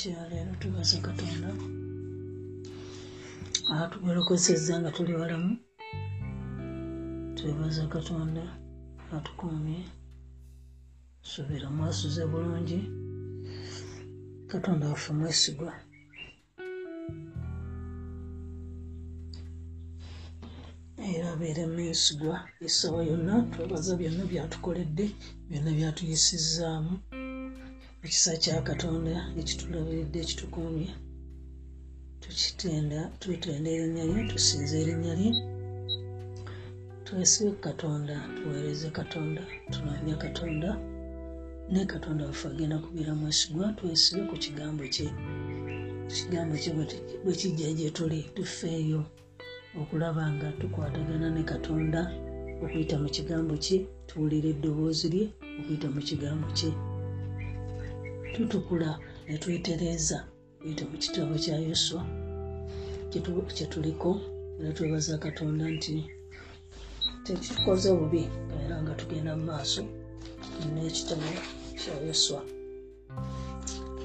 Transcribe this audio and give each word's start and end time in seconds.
mukyaleero 0.00 0.52
tubaza 0.60 0.96
katonda 1.06 1.48
atugolokozeza 3.80 4.72
nga 4.80 4.90
tuli 4.96 5.12
balamu. 5.20 5.52
Twebaza 7.36 7.84
katonda 7.94 8.42
atukuumye 9.16 9.80
suubira 11.30 11.68
mwasuze 11.76 12.22
bulungi. 12.30 12.80
Katonda 14.52 14.88
waffe 14.88 15.12
mwesigwa. 15.12 15.72
Era 21.12 21.26
abeere 21.32 21.64
mwesigwa. 21.72 22.36
Essaawa 22.66 23.00
yonna 23.10 23.34
twebaza 23.52 23.92
byonna 24.00 24.24
byatukoledde 24.30 25.06
byonna 25.48 25.70
byatuyisizaamu 25.78 26.94
ekisa 28.04 28.32
kya 28.42 28.56
katonda 28.68 29.14
ekitulabiridde 29.40 30.18
ekitukuumye 30.24 30.88
tukitenda 32.22 33.00
twetenda 33.20 33.68
erinnya 33.76 34.04
lye 34.10 34.20
tusinza 34.30 34.74
erinnya 34.82 35.14
lye. 35.20 35.30
Twesibe 37.04 37.50
katonda 37.66 38.14
tuweereze 38.36 38.88
katonda 38.98 39.42
tunoonya 39.72 40.16
katonda. 40.24 40.70
Naye 41.70 41.86
katonda 41.94 42.26
waffe 42.26 42.48
agenda 42.48 42.78
kubeera 42.84 43.14
mwesigwa 43.14 43.72
twesibe 43.78 44.22
ku 44.30 44.36
kigambo 44.44 44.84
kye 44.94 45.06
ekigambo 46.10 46.54
kye 46.62 46.72
bwe 47.24 47.34
kijja 47.40 47.68
gye 47.78 47.90
tuli 47.96 48.20
tufeeyo 48.34 49.02
okulaba 49.80 50.24
nga 50.34 50.48
tukwatagana 50.58 51.28
ne 51.30 51.42
katonda 51.52 52.00
okuyita 52.62 52.96
mu 53.02 53.08
kigambo 53.16 53.54
kye 53.64 53.78
tuwulira 54.08 54.48
eddoboozi 54.54 55.06
lye 55.14 55.24
okuyita 55.58 55.88
mu 55.94 56.00
kigambo 56.08 56.46
kye 56.58 56.70
tutukula 58.34 58.90
ne 59.28 59.38
twetereeza 59.38 60.18
oyita 60.62 60.84
mu 60.90 60.96
kitabo 61.02 61.34
kya 61.44 61.56
yoswa 61.68 62.00
kyetuliko 63.56 64.10
era 64.60 64.70
twebaza 64.76 65.18
katonda 65.24 65.64
nti 65.76 65.94
tekitukoze 67.24 67.88
bubi 67.98 68.22
era 68.64 68.76
nga 68.82 68.92
tugenda 69.00 69.32
mu 69.38 69.44
maaso 69.50 69.82
n'ekitabo 70.72 71.28
kya 71.80 71.94
yoswa 72.06 72.40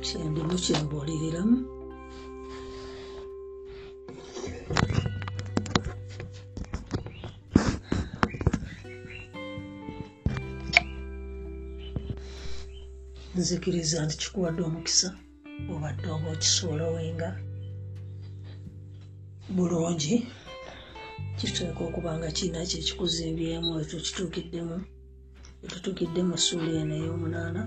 kyendimu 0.06 0.56
kyembuuliriramu 0.64 1.58
nzikiriza 13.38 13.98
nti 14.06 14.16
kikuwadde 14.22 14.62
omukisa 14.68 15.10
obadde 15.74 16.08
oba 16.16 16.28
okisolowenga 16.36 17.30
bulungi 19.56 20.16
kiteeka 21.38 21.82
okuba 21.88 22.12
nga 22.18 22.30
kiina 22.36 22.70
kyekikuzimbyemu 22.70 23.72
ekyo 23.82 23.98
etutuukidde 25.66 26.22
mu 26.30 26.36
ssuula 26.40 26.72
eno 26.82 26.94
ey'omunaana 27.00 27.62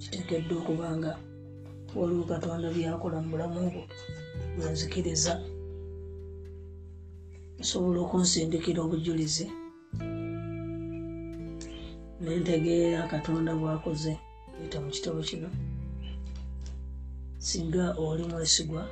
kiteekeddwa 0.00 0.54
okuba 0.60 0.86
nga 0.96 1.12
waliwo 1.98 2.24
katonda 2.32 2.68
byakola 2.76 3.16
mu 3.22 3.28
bulamu 3.32 3.58
bwo 3.72 3.82
bwenzikiriza 4.56 5.32
osobola 7.60 7.98
okunsindikira 8.04 8.80
obujulizi. 8.82 9.46
Nentegeera 12.22 13.00
katonda 13.12 13.52
bwakoze 13.60 14.12
yita 14.60 14.78
mu 14.80 14.90
kitabo 14.90 15.20
kino. 15.28 15.48
Singa 17.38 17.84
oli 17.98 18.24
mwesigwa 18.30 18.82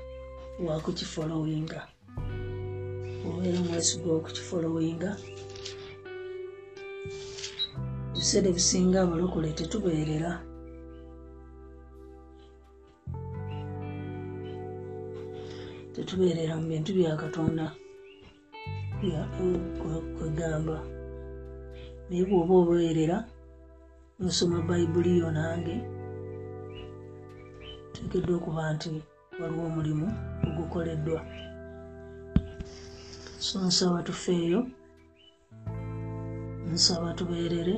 wakukifolowinga 0.66 1.80
obeera 3.28 3.60
mwesigwa 3.66 4.12
okukifolowinga 4.18 5.10
ebiseera 8.16 8.48
ebisinga 8.50 8.98
abalokole 9.00 9.48
tetubeerera. 9.58 10.32
Tetubeerera 15.94 16.54
mu 16.60 16.66
bintu 16.70 16.90
bya 16.96 17.12
katonda. 17.22 17.66
Kwegamba. 20.16 20.76
Naye 22.08 22.24
bwoba 22.28 22.54
obeerera 22.62 23.18
nosoma 24.18 24.58
bayibuli 24.68 25.18
yo 25.18 25.28
nange 25.30 25.76
teekeddwa 27.92 28.34
okuba 28.38 28.62
nti 28.74 28.90
waliwo 29.40 29.64
omulimu 29.70 30.06
ogukoleddwa. 30.46 31.20
So 33.46 33.56
nsaba 33.66 34.02
tufeeyo. 34.02 34.60
Nsaba 36.72 37.08
tubeerere 37.18 37.76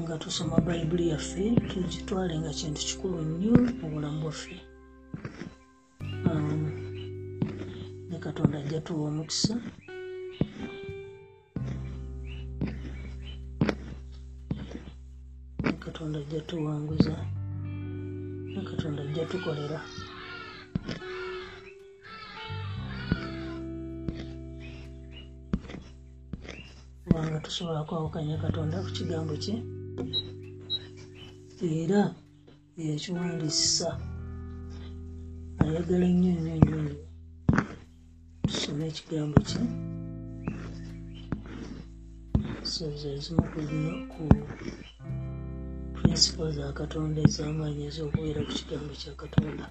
nga 0.00 0.14
tusoma 0.22 0.56
bayibuli 0.66 1.04
yaffe 1.12 1.44
tugitwale 1.68 2.34
nga 2.38 2.52
kintu 2.58 2.80
kikulu 2.88 3.18
nnyo 3.28 3.54
mu 3.78 3.86
bulamu 3.92 4.18
bwaffe. 4.22 4.56
Ne 8.08 8.18
katonda 8.24 8.58
ajja 8.58 8.80
tuwa 8.80 9.08
omukisa 9.08 9.54
katonda 16.06 16.18
ajja 16.20 16.40
tuwanguza. 16.40 17.16
Katonda 18.70 19.02
ajja 19.02 19.24
tukolera. 19.26 19.80
Kubanga 27.04 27.40
tusobola 27.40 27.84
kwawukanya 27.84 28.38
katonda 28.38 28.82
ku 28.82 28.90
kigambo 28.90 29.34
kye 29.42 29.56
era 31.82 32.14
yekiwandiisisa 32.76 33.88
ayagala 35.58 36.06
nnyo 36.08 36.32
nnyo 36.38 36.54
nnyo 36.56 36.76
nnyo. 36.82 36.96
Tusome 38.46 38.84
ekigambo 38.90 39.38
kye. 39.48 39.60
So 42.62 42.84
zezimu 43.00 43.42
ku 44.12 44.22
principle 46.16 46.52
za 46.52 46.72
katonda 46.80 47.18
ez'amaanyi 47.28 47.82
ez'okubeera 47.90 48.40
ku 48.46 48.52
kigambo 48.58 48.92
kya 49.00 49.12
katonda. 49.22 49.64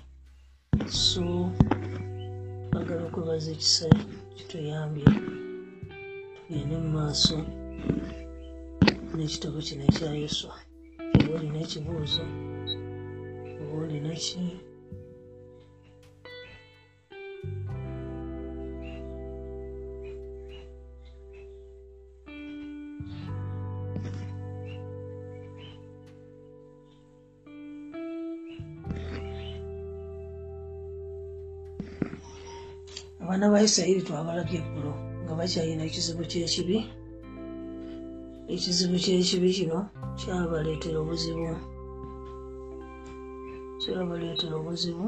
So 1.05 1.25
twagala 2.69 3.01
okwebaza 3.07 3.49
ekisa 3.55 3.87
kituyambye 4.37 5.09
tugende 6.35 6.75
mu 6.83 6.89
maaso 6.97 7.37
n'ekitabo 9.15 9.57
kino 9.67 9.83
ekya 9.89 10.09
yoswa 10.21 10.53
oba 11.17 11.31
olina 11.35 11.57
ekibuuzo 11.65 12.25
oba 13.61 13.73
olina 13.83 14.11
ki 14.23 14.43
abaana 33.35 33.53
ba 33.53 33.65
isirayiri 33.67 34.01
twabalabye 34.07 34.57
eggulo 34.63 34.91
nga 35.23 35.33
bakyalina 35.39 35.83
ekizibu 35.89 36.23
kyekibi. 36.31 36.77
Ekizibu 38.53 38.95
kyekibi 39.03 39.49
kino 39.57 39.79
kyabaleetera 40.19 40.97
obuzibu 41.03 41.47
kyabaleetera 43.81 44.53
obuzibu 44.59 45.05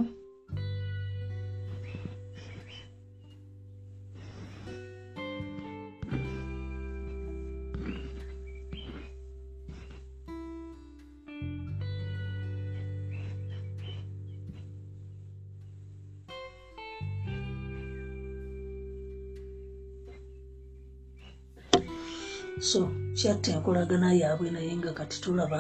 so 22.70 22.80
kyatta 23.18 23.50
enkolagana 23.56 24.08
yaabwe 24.22 24.48
naye 24.56 24.72
nga 24.80 24.92
kati 25.00 25.18
tulaba 25.24 25.60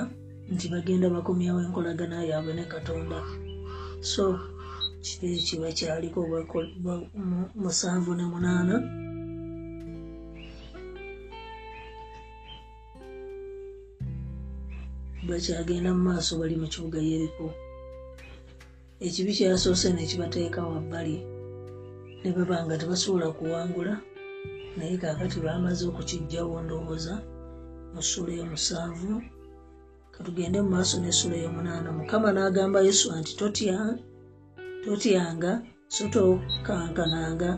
nti 0.54 0.66
bagenda 0.74 1.08
bakomyawo 1.16 1.60
enkolagana 1.66 2.18
yaabwe 2.30 2.52
ne 2.56 2.66
katonda. 2.74 3.20
So 4.12 4.24
kiri 5.06 5.38
kiba 5.48 5.70
kyaliko 5.78 6.20
musanvu 7.62 8.12
ne 8.16 8.26
munaana. 8.32 8.76
Bakyagenda 15.28 15.90
mu 15.96 16.02
maaso 16.08 16.32
bali 16.40 16.56
mu 16.62 16.68
kibuga 16.74 17.00
yeriko. 17.10 17.46
Ekibi 19.06 19.32
kyasoose 19.38 19.88
nekibateeka 19.94 20.60
wabbali. 20.72 21.18
Ne 22.22 22.30
baba 22.36 22.58
nga 22.66 22.76
tebasobola 22.80 23.28
kuwangula 23.38 23.94
naye 24.78 24.96
kaakati 25.02 25.38
bamaze 25.46 25.84
okukijjawo 25.90 26.56
ndowooza 26.66 27.16
mu 27.94 28.02
ssula 28.06 28.32
eyomusanvu 28.34 29.14
katugende 30.14 30.58
mu 30.64 30.70
maaso 30.76 30.96
n'essula 31.00 31.36
eyomunaana. 31.38 31.90
Mukama 32.00 32.30
n'agamba 32.34 32.80
yesu 32.88 33.06
nti 33.20 33.32
totyanga 34.84 35.52
so 35.96 36.04
tokankananga 36.14 37.50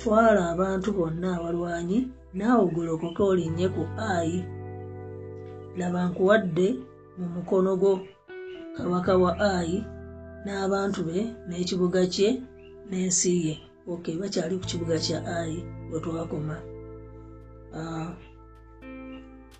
twala 0.00 0.40
abantu 0.52 0.88
bonna 0.96 1.28
abalwanyi 1.36 1.98
naawe 2.36 2.62
ogolokoke 2.66 3.22
olinnye 3.30 3.66
ku 3.74 3.82
ayi 4.12 4.38
laba 5.78 6.00
nkuwadde 6.08 6.68
mu 7.18 7.26
mukono 7.34 7.70
gwo 7.80 7.94
kabaka 8.76 9.12
wa 9.22 9.32
ayi 9.54 9.78
n'abantu 10.44 11.00
be 11.08 11.18
n'ekibuga 11.46 12.02
kye 12.14 12.28
n'ensi 12.88 13.32
ye. 13.46 13.54
Ok 13.92 14.04
bakyali 14.20 14.54
ku 14.60 14.64
kibuga 14.70 14.96
kya 15.04 15.18
ayi 15.38 15.58
wetwakoma 15.92 16.56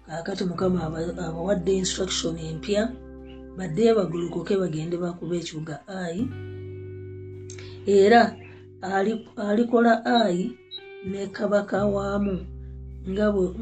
kaakati 0.06 0.44
mukama 0.44 0.78
abawadde 1.26 1.72
instruction 1.76 2.38
empya 2.38 2.82
baddeyo 3.56 3.92
bagolokoke 3.98 4.54
bagende 4.62 4.96
bakuba 4.96 5.34
ekibuga 5.36 5.74
ayi 6.00 6.22
era 7.86 8.22
alikola 9.48 9.92
ayi 10.20 10.44
ne 11.10 11.26
kabaka 11.36 11.78
waamu 11.94 12.36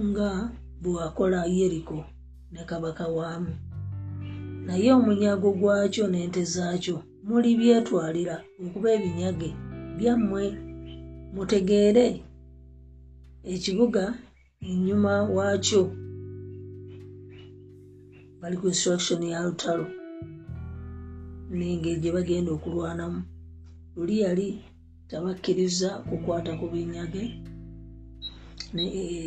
nga 0.09 0.51
bwewakola 0.83 1.41
yeriko 1.47 1.99
ne 2.53 2.63
kabaka 2.65 3.05
waamu 3.09 3.53
naye 4.67 4.93
omunyago 4.93 5.51
gwakyo 5.59 6.05
n'ente 6.09 6.43
zaakyo 6.55 6.97
muli 7.27 7.51
byetwalira 7.59 8.37
okuba 8.65 8.89
ebinyage 8.97 9.51
byammwe 9.99 10.45
mutegeere 11.35 12.07
ekibuga 13.45 14.15
enyuma 14.71 15.13
waakyo 15.37 15.83
bali 18.41 18.57
ku 18.57 18.67
instruction 18.73 19.23
ya 19.23 19.43
lutalo 19.47 19.87
nengeri 21.51 22.01
gye 22.01 22.15
bagenda 22.17 22.51
okulwanamu. 22.53 23.21
Luli 23.95 24.15
yali 24.25 24.49
tabakkiriza 25.09 25.91
kukwata 26.09 26.53
ku 26.61 26.67
binyage 26.73 27.25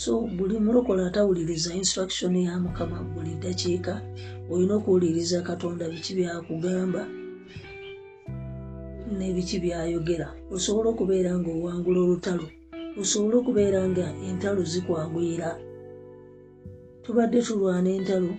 So 0.00 0.10
buli 0.36 0.56
mulokola 0.64 1.06
atawuliriza 1.06 1.70
instruction 1.80 2.36
ya 2.36 2.58
mukama 2.64 2.98
buli 3.12 3.32
dakiika 3.42 3.94
olina 4.50 4.74
okuwuliriza 4.78 5.38
katonda 5.48 5.84
biki 5.92 6.12
byakugamba 6.18 7.02
nebiki 9.18 9.56
byayogera. 9.64 10.28
Osobola 10.54 10.88
okubeera 10.90 11.30
nga 11.38 11.50
owangula 11.56 11.98
olutalo. 12.04 12.46
Osobole 13.00 13.34
okubeera 13.38 13.80
nga 13.88 14.06
entalo 14.28 14.62
zikwanguyira. 14.72 15.48
Tubadde 17.02 17.38
tulwana 17.46 17.90
entalo 17.98 18.32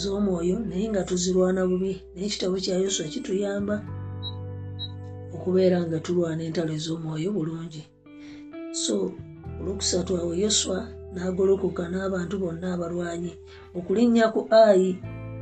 z'omwoyo 0.00 0.56
naye 0.68 0.86
nga 0.90 1.02
tuzirwana 1.08 1.60
bubi 1.68 1.92
naye 2.12 2.26
ekitabo 2.26 2.56
kya 2.64 2.82
yoswa 2.82 3.06
kituyamba 3.12 3.76
okubeera 5.34 5.78
nga 5.86 5.98
tulwana 6.04 6.42
entalo 6.42 6.72
ez'omwoyo 6.78 7.28
bulungi. 7.36 7.82
So 8.72 9.14
olwokusatu 9.60 10.10
awo 10.18 10.32
yoswa 10.34 10.78
n'agolokoka 11.14 11.82
n'abantu 11.88 12.34
bonna 12.42 12.66
abalwanyi. 12.74 13.32
Okulinnya 13.78 14.26
ku 14.34 14.40
ayi 14.50 14.90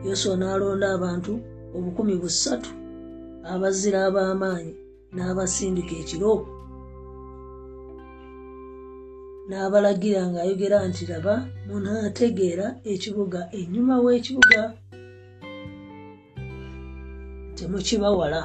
yoswa 0.04 0.36
n'alonda 0.36 0.86
abantu 0.96 1.32
obukumi 1.76 2.14
busatu 2.22 2.70
abazira 3.52 3.98
ab'amaanyi 4.08 4.72
n'abasindika 5.14 5.94
ekiro 6.02 6.32
n'abalagira 9.48 10.20
ng'ayogera 10.30 10.78
nti 10.88 11.02
laba 11.10 11.34
munaategeera 11.66 12.66
ekibuga 12.92 13.40
ennyuma 13.58 13.94
w'ekibuga 14.04 14.60
temukibawala 17.56 18.40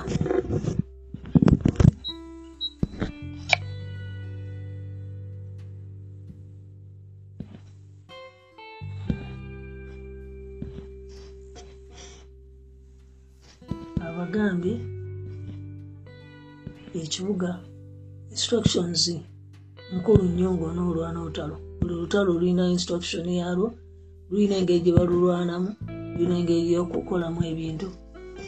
abagambye 14.38 14.76
ekibuga 17.04 17.50
instructions 18.34 19.02
nkulu 19.96 20.24
nnyo 20.30 20.50
ng'onoolwana 20.54 21.18
olutalo. 21.22 21.56
Buli 21.80 21.94
lutalo 22.02 22.30
lulina 22.34 22.64
instruction 22.76 23.26
yalwo 23.42 23.68
lulina 24.30 24.56
engeri 24.60 24.84
gye 24.84 24.94
balulwanamu 24.98 25.70
lulina 26.14 26.36
engeri 26.40 26.74
y'okukolamu 26.74 27.40
ebintu. 27.52 27.88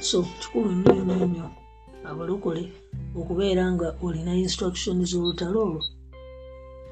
So 0.09 0.17
kikulu 0.39 0.69
nnyo 0.75 0.93
nnyo 1.03 1.25
nnyo 1.27 1.47
abalokole 2.09 2.63
okubeera 3.19 3.63
nga 3.73 3.87
olina 4.05 4.33
instruction 4.45 4.97
z'olutalo 5.09 5.57
olwo. 5.65 5.81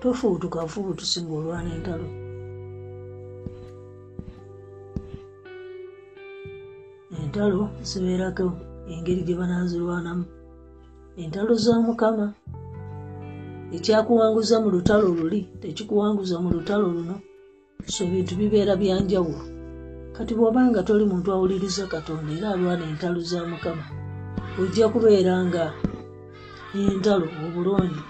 Tofuutuka 0.02 0.60
fuutusi 0.72 1.20
ng'olwana 1.22 1.70
entalo. 1.78 2.08
Entalo 7.22 7.62
zibeerako 7.90 8.48
engeri 8.94 9.22
gye 9.28 9.36
banaazirwanamu. 9.40 10.26
Entalo 11.18 11.54
za 11.64 11.74
mukama 11.86 12.28
ekyakuwanguza 13.76 14.56
mu 14.64 14.70
lutalo 14.76 15.08
luli 15.18 15.40
tekikuwanguza 15.62 16.36
mu 16.44 16.50
lutalo 16.56 16.86
luno 16.96 17.16
so 17.94 18.04
bintu 18.12 18.34
bibeera 18.40 18.74
byanjawulo 18.82 19.44
kati 20.16 20.32
bw'obanga 20.38 20.80
toli 20.88 21.04
muntu 21.12 21.28
awuliriza 21.36 21.84
katonda 21.94 22.32
era 22.38 22.48
alwana 22.56 22.86
entalo 22.92 23.20
za 23.30 23.40
mukama 23.52 23.86
ojja 24.62 24.86
kubeera 24.94 25.34
nga 25.46 25.64
entalo 26.80 27.28
obulungi 27.46 28.04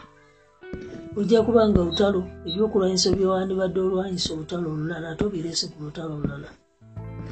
ojja 1.18 1.40
kuba 1.46 1.62
nga 1.70 1.80
olutalo 1.82 2.22
ebyokulwanyisa 2.48 3.10
byewandibadde 3.16 3.80
olwanyisa 3.82 4.30
olutalo 4.36 4.68
olulala 4.74 5.18
tobirese 5.20 5.66
ku 5.72 5.78
lutalo 5.84 6.12
olulala. 6.18 6.50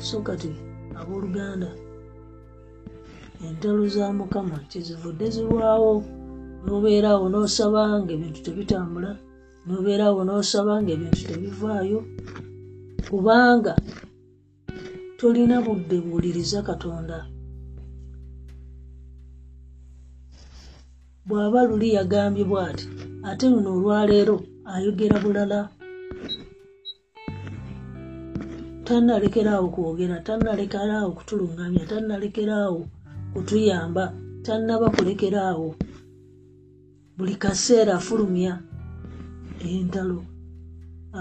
So 0.08 0.18
kati 0.28 0.52
abooluganda 1.00 1.70
entalo 3.48 3.88
za 3.88 4.14
mukama 4.14 4.58
kyezivudde 4.70 5.26
zirwawo. 5.36 5.94
Nobeeraawo 6.66 7.30
nosaba 7.30 7.82
nga 8.02 8.12
ebintu 8.16 8.40
tebitambula 8.46 9.12
nobeeraawo 9.68 10.22
nosaba 10.24 10.74
nga 10.82 10.92
ebintu 10.96 11.22
tebivaayo. 11.30 12.00
Kubanga 13.10 13.74
tolina 15.18 15.58
budde 15.66 15.96
buwuliriza 16.04 16.60
katonda. 16.70 17.18
Bw'aba 21.28 21.60
luli 21.70 21.88
yagambye 21.98 22.44
bw'ati 22.50 22.86
ate 23.30 23.46
luno 23.52 23.70
olwaleero 23.78 24.36
ayogera 24.74 25.18
bulala. 25.24 25.60
Tannalekeraawo 28.86 29.68
kwogera 29.74 30.18
tannalekeraawo 30.28 31.10
kutulungamya 31.18 31.84
tannalekeraawo 31.90 32.82
kutuyamba 33.36 34.04
tannaba 34.46 34.88
kulekeraawo 34.96 35.76
buli 37.18 37.36
kaseera 37.36 37.92
afulumya 38.00 38.54
entalo 39.60 40.20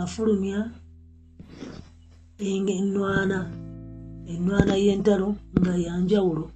afulumya 0.02 0.58
enwana 2.78 3.38
enwana 4.32 4.74
y'entalo 4.84 5.28
nga 5.58 5.74
yanjawulo 5.86 6.46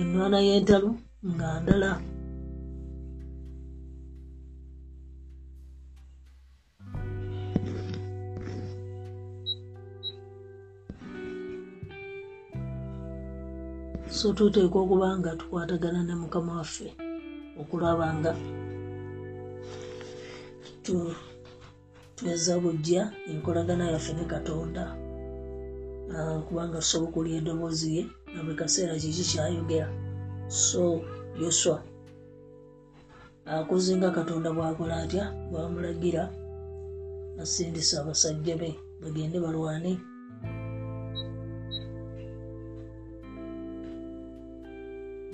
enwana 0.00 0.38
y'entalo 0.46 0.90
nga 1.32 1.48
ndala 1.62 1.90
so 14.24 14.32
tuteekwa 14.32 14.82
okuba 14.82 15.18
nga 15.18 15.36
tukwatagana 15.36 16.00
ne 16.02 16.14
mukama 16.16 16.56
waffe 16.56 16.88
okulaba 17.60 18.06
nga 18.16 18.32
tweza 22.16 22.54
bujja 22.62 23.02
enkolagana 23.30 23.92
yaffe 23.92 24.12
ne 24.16 24.24
katonda. 24.24 24.84
Kubanga 26.48 26.80
tusobola 26.80 27.08
okulya 27.08 27.36
eddoboozi 27.36 27.88
ye 27.96 28.02
na 28.32 28.40
buli 28.44 28.56
kaseera 28.56 28.96
kiki 28.96 29.24
kyayogera. 29.30 29.88
So 30.48 31.04
yoswa 31.40 31.84
akoze 33.44 33.92
nga 33.96 34.08
katonda 34.16 34.48
bw'akola 34.56 35.04
atya 35.04 35.24
bw'amulagira 35.52 36.22
asindisa 37.42 38.00
abasajja 38.00 38.56
be 38.56 38.70
bagende 39.02 39.36
balwane 39.44 39.92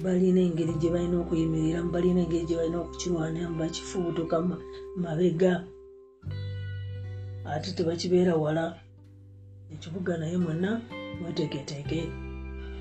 balina 0.02 0.40
engeri 0.40 0.75
gye 0.80 0.90
balina 0.95 1.16
okuyimiriramu 1.23 1.90
balina 1.95 2.21
engeri 2.25 2.45
gye 2.49 2.57
balina 2.57 2.78
okukirwaniramu 2.80 3.57
bakifubutuka 3.61 4.37
ma- 4.49 4.62
mabega. 5.02 5.52
Ate 7.45 7.71
tebakibeera 7.76 8.35
wala. 8.37 8.64
Ekibuga 9.73 10.16
naye 10.16 10.37
mwenna 10.37 10.80
mweteeketeeke 11.21 12.00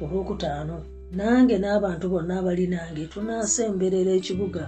olwokutaano 0.02 0.76
nange 1.18 1.56
n'abantu 1.60 2.06
bonna 2.12 2.34
abali 2.40 2.66
nange 2.68 3.06
tunaasemberera 3.12 4.12
ekibuga. 4.20 4.64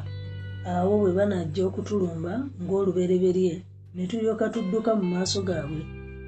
Awo 0.72 0.94
bwe 1.02 1.12
banajja 1.18 1.62
okutulumba 1.66 2.34
ng'olubereberye 2.62 3.56
ne 3.96 4.04
tulyoka 4.10 4.46
tudduka 4.54 4.92
mu 5.00 5.06
maaso 5.14 5.42
gaabwe. 5.48 5.82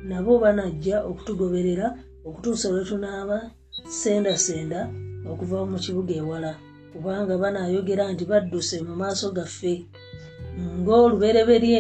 Nabo 0.10 0.40
banajja 0.44 0.96
okutugoberera 1.10 1.88
okutuusa 2.28 2.68
lwe 2.74 2.84
tunaaba 2.90 3.38
sendasenda 4.00 4.80
okuva 5.32 5.66
mu 5.70 5.78
kibuga 5.84 6.14
ewala 6.22 6.52
kubanga 6.94 7.34
banaayogera 7.42 8.04
nti 8.14 8.24
badduse 8.32 8.76
mu 8.88 8.94
maaso 9.02 9.28
gaffe 9.38 9.74
ng'olubereberye 10.80 11.80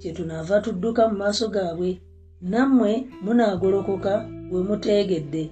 kyetunaava 0.00 0.60
tudduka 0.64 1.02
mu 1.10 1.16
maaso 1.22 1.48
gaabwe. 1.54 1.90
Nammwe 2.42 2.92
munaagolokoka 3.24 4.12
we 4.50 4.60
muteegedde 4.68 5.44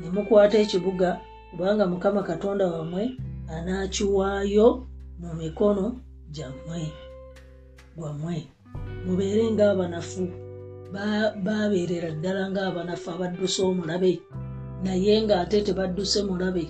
ne 0.00 0.06
mukwata 0.14 0.56
ekibuga 0.64 1.08
kubanga 1.50 1.84
mukama 1.92 2.20
katonda 2.28 2.64
wammwe 2.74 3.02
anaakiwaayo 3.54 4.66
mu 5.20 5.28
mikono 5.40 5.84
gyammwe 6.34 6.80
gwammwe. 7.96 8.36
Mubeere 9.06 9.44
ng'abanafu 9.54 10.22
Ba- 10.92 11.34
baabeerera 11.44 12.10
ddala 12.14 12.42
ng'abanafu 12.52 13.06
abadduse 13.10 13.60
omulabe 13.66 14.12
naye 14.84 15.14
ng'ate 15.24 15.58
tebadduse 15.66 16.20
mulabe. 16.28 16.64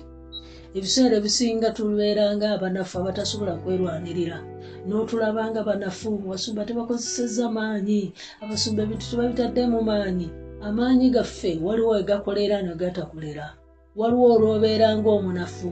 Ebiseera 0.77 1.15
ebisinga 1.21 1.69
tubeera 1.77 2.25
ng'abanafu 2.35 2.95
abatasobola 2.99 3.55
kwerwanirira 3.63 4.39
n'otulaba 4.87 5.43
nga 5.51 5.63
banafu 5.69 6.11
abasumba 6.25 6.67
tebakozesezza 6.69 7.47
maanyi 7.57 8.03
abasumba 8.43 8.81
ebintu 8.83 9.05
tebabitaddemu 9.11 9.79
maanyi. 9.91 10.29
Amaanyi 10.67 11.07
gaffe 11.15 11.51
waliwo 11.65 11.91
wegakolera 11.95 12.57
ne 12.63 12.73
gatakolera. 12.81 13.47
Waliwo 13.99 14.27
olwobeera 14.35 14.89
ng'omunafu. 14.99 15.71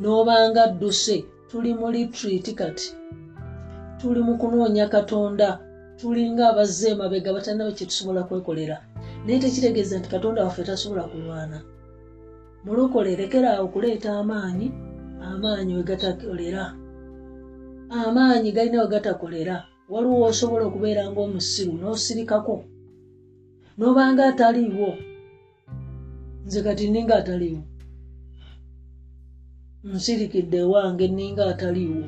N'obanga 0.00 0.60
adduse 0.68 1.16
tuli 1.48 1.70
mu 1.78 1.88
litreat 1.94 2.46
kati. 2.58 2.88
Tuli 3.98 4.20
mu 4.26 4.34
kunoonya 4.40 4.86
katonda. 4.94 5.48
Tulinga 5.98 6.44
abazze 6.50 6.88
emabega 6.92 7.32
batalina 7.32 7.72
kye 7.72 7.86
tusobola 7.88 8.22
kwekolera 8.28 8.76
naye 9.26 9.38
tekitegeeza 9.38 9.98
nti 9.98 10.08
katonda 10.08 10.44
waffe 10.44 10.62
tasobola 10.64 11.02
kulwana. 11.10 11.58
Mulokole 12.64 13.16
lekera 13.16 13.50
awo 13.56 13.68
kuleeta 13.68 14.10
amaanyi 14.18 14.72
amaanyi 15.20 15.74
wegatakolera 15.74 16.62
amaanyi 17.90 18.52
galina 18.52 18.82
wegatakolera 18.82 19.56
waliwo 19.88 20.22
osobola 20.22 20.64
okubeera 20.66 21.02
ng'omusiru 21.10 21.72
n'osirikako? 21.78 22.56
N'obanga 23.78 24.22
ataliiwo? 24.30 24.90
Nze 26.46 26.62
kati 26.62 26.84
ninga 26.90 27.16
ataliiwo. 27.16 27.62
Nsirikidde 29.84 30.58
ewange 30.58 31.06
ninga 31.08 31.44
ataliiwo. 31.52 32.06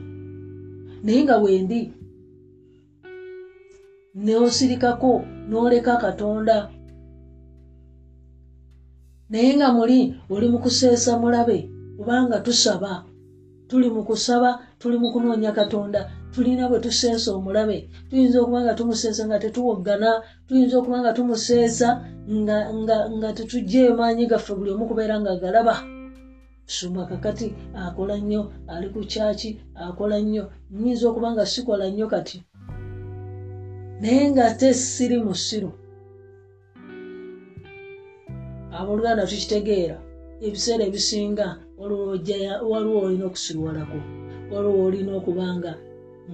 Naye 1.02 1.22
nga 1.22 1.36
wendi 1.42 1.80
neosirikako 4.14 5.12
n'oleka 5.48 5.96
katonda 5.96 6.56
naye 9.30 9.50
nga 9.56 9.68
muli 9.76 9.98
oli 10.30 10.46
mu 10.52 10.58
kuseesa 10.64 11.16
mulabe 11.20 11.58
kubanga 11.98 12.40
tusaba. 12.40 13.04
Tuli 13.68 13.88
mu 13.90 14.02
kusaba 14.04 14.64
tuli 14.78 14.96
mu 14.96 15.12
kunoonya 15.12 15.52
katonda 15.52 16.08
tulina 16.32 16.68
bwe 16.68 16.80
tuseesa 16.80 17.34
omulabe. 17.36 17.88
Tuyinza 18.08 18.40
okuba 18.40 18.62
nga 18.64 18.74
tumuseesa 18.74 19.26
nga 19.26 19.38
tetuwoggana 19.38 20.10
tuyinza 20.46 20.78
okuba 20.78 21.00
nga 21.00 21.12
tumuseesa 21.12 21.88
nga, 22.28 22.58
nga, 22.72 22.96
nga 23.16 23.28
tetugyeyo 23.36 23.92
maanyi 23.92 24.24
gaffe 24.26 24.54
buli 24.56 24.70
omu 24.72 24.86
kubeera 24.88 25.20
nga 25.20 25.36
galaba. 25.36 25.74
Sumba 26.64 27.04
kakati 27.04 27.52
akola 27.74 28.16
nnyo 28.16 28.48
ali 28.72 28.88
ku 28.88 29.00
kyaki 29.04 29.60
akola 29.74 30.16
nnyo 30.20 30.48
nyinza 30.72 31.08
okuba 31.08 31.32
nga 31.32 31.44
sikola 31.44 31.84
nnyo 31.88 32.06
kati. 32.08 32.40
Naye 34.00 34.30
ng'ate 34.32 34.72
siri 34.74 35.18
musiru 35.20 35.70
abooluganda 38.78 39.22
tukitegeera 39.30 39.96
ebiseera 40.46 40.82
ebisinga 40.88 41.46
waliwo 42.70 42.98
olina 43.06 43.24
okusirwalako 43.30 43.98
waliwo 44.52 44.78
olina 44.86 45.10
okuba 45.18 45.44
nga 45.56 45.72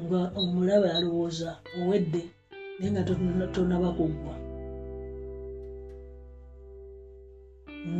nga 0.05 0.21
omulabe 0.41 0.89
alowooza 0.97 1.51
owedde 1.81 2.23
naye 2.79 2.91
nga 2.93 3.03
tonnaba 3.55 3.89
kuggwa 3.99 4.35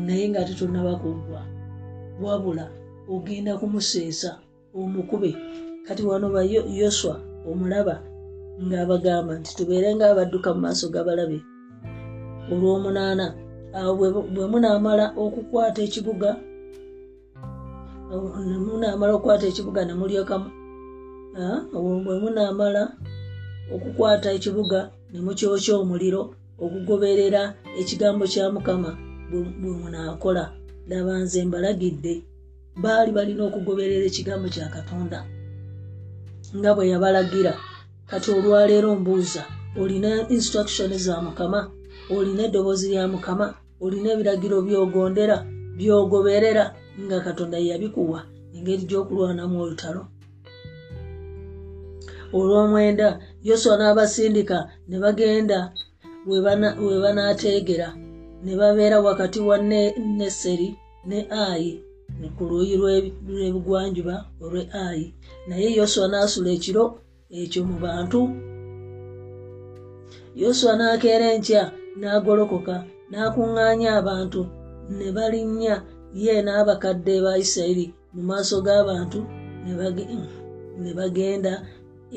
naye 0.07 0.25
nga 0.31 0.41
tetonnaba 0.49 0.93
kuggwa 1.03 1.41
wabula 2.23 2.65
ogenda 3.13 3.53
kumuseesa 3.61 4.31
omukube. 4.75 5.31
Kati 5.87 6.03
wano 6.09 6.27
ba 6.35 6.41
Yo- 6.53 6.67
yoswa 6.81 7.15
omulaba 7.51 7.95
ng'abagamba 8.65 9.33
nti 9.39 9.51
tubeere 9.57 9.89
ng'abadduka 9.95 10.49
mu 10.55 10.61
maaso 10.65 10.87
g'abalabe. 10.95 11.39
Olw'omunaana 12.53 13.27
awo 13.75 13.93
bwe- 13.99 14.29
bwe 14.35 14.47
munaamala 14.53 15.05
okukwata 15.23 15.81
ekibuga 15.87 16.31
ne 18.49 18.57
munaamala 18.65 19.13
okukwata 19.15 19.45
ekibuga 19.51 19.81
ne 19.85 19.95
mulyoka 19.95 20.35
mu- 20.43 20.53
ah, 21.39 21.61
awo 21.75 21.91
bwe 22.05 22.15
munaamala 22.23 22.83
okukwata 23.75 24.29
ekibuga 24.37 24.81
ne 25.13 25.19
mukyokya 25.25 25.75
omuliro 25.83 26.23
okugoberera 26.65 27.43
ekigambo 27.81 28.25
kya 28.33 28.51
mukama 28.55 28.91
bwe 29.31 29.41
munaakola. 29.83 30.45
Laba 30.89 31.19
nze 31.23 31.45
mbalagidde 31.45 32.15
baali 32.83 33.11
balina 33.17 33.43
okugoberera 33.49 34.05
ekigambo 34.07 34.47
kya 34.55 34.69
katonda 34.75 35.19
nga 36.57 36.71
bwe 36.75 36.89
yabalagira. 36.93 37.53
Kati 38.07 38.31
olwaleero 38.31 38.95
mbuuza 38.97 39.43
olina 39.81 40.29
instruction 40.29 40.93
za 40.99 41.21
mukama? 41.21 41.71
Olina 42.11 42.43
eddoboozi 42.45 42.89
lya 42.93 43.09
mukama 43.09 43.55
olina 43.85 44.09
ebiragiro 44.15 44.57
byogondera 44.67 45.37
byogoberera 45.79 46.65
nga 47.05 47.19
katonda 47.27 47.59
yabikuwa 47.69 48.21
engeri 48.57 48.83
gy'okulwanamu 48.89 49.57
olutalo. 49.65 50.03
Olw'omwenda 52.39 53.09
yoswa 53.49 53.75
n'abasindika 53.79 54.59
ne 54.89 54.97
bagenda 55.03 55.59
we 56.29 56.37
bana- 56.45 56.77
we 56.87 56.95
banaateegera 57.03 57.89
ne 58.45 58.53
babeera 58.61 58.97
wakati 59.07 59.39
wa 59.49 59.57
Ne- 59.71 59.95
neseri 60.19 60.69
ne 61.09 61.19
ayi 61.31 61.73
ku 62.37 62.43
luuyi 62.49 62.75
lw'ebugwanjuba 63.29 64.15
olw'e 64.43 64.63
ayi. 64.87 65.07
Naye 65.49 65.69
yoswa 65.79 66.05
n'asula 66.11 66.51
ekiro 66.57 66.85
ekyo 67.41 67.61
mu 67.69 67.77
bantu. 67.85 68.21
Yoswa 70.43 70.73
n'akeera 70.79 71.27
enkya 71.37 71.63
n'agolokoka 72.01 72.75
n'akuŋŋaanya 73.11 73.91
abantu 74.01 74.41
ne 74.99 75.09
balinnya 75.17 75.75
ye 76.23 76.35
n'abakadde 76.45 77.15
ba 77.25 77.33
isirayiri 77.43 77.87
mu 78.15 78.23
maaso 78.29 78.57
g'abantu 78.67 79.21
ne 79.65 79.73
bage- 79.79 80.09
ne 80.83 80.91
bagenda 80.99 81.53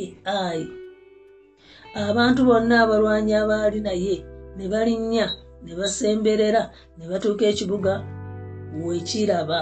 e 0.04 0.06
ayi 0.26 0.66
abantu 2.08 2.42
bonna 2.50 2.76
abalwanyi 2.84 3.34
abaali 3.42 3.80
naye 3.88 4.16
ne 4.58 4.66
balinnya 4.72 5.26
ne 5.64 5.72
basemberera 5.80 6.64
ne 6.98 7.04
batuuka 7.10 7.44
ekibuga 7.52 7.94
wekiraba 8.86 9.60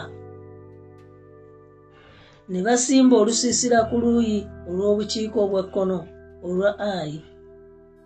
ne 2.51 2.59
basimba 2.65 3.15
olusiisira 3.21 3.79
ku 3.89 3.95
luuyi 4.03 4.39
olw'obukiiko 4.69 5.37
obwa 5.45 5.61
kkono 5.67 5.97
olwa 6.47 6.69
ayi 6.95 7.19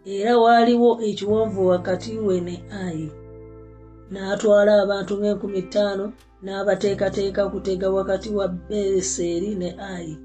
era 0.06 0.38
waaliwo 0.38 1.02
ekiwonvu 1.10 1.68
wakati 1.68 2.18
we 2.18 2.42
ne 2.42 2.56
ayi. 2.84 3.08
N'atwala 4.12 4.82
abantu 4.84 5.14
ng'enkumi 5.20 5.62
ttaano 5.62 6.06
n'abateekateeka 6.44 7.50
kutega 7.52 7.90
wakati 7.90 8.30
wa 8.30 8.48
beseeri 8.48 9.56
ne 9.56 9.70
ayi. 9.94 10.18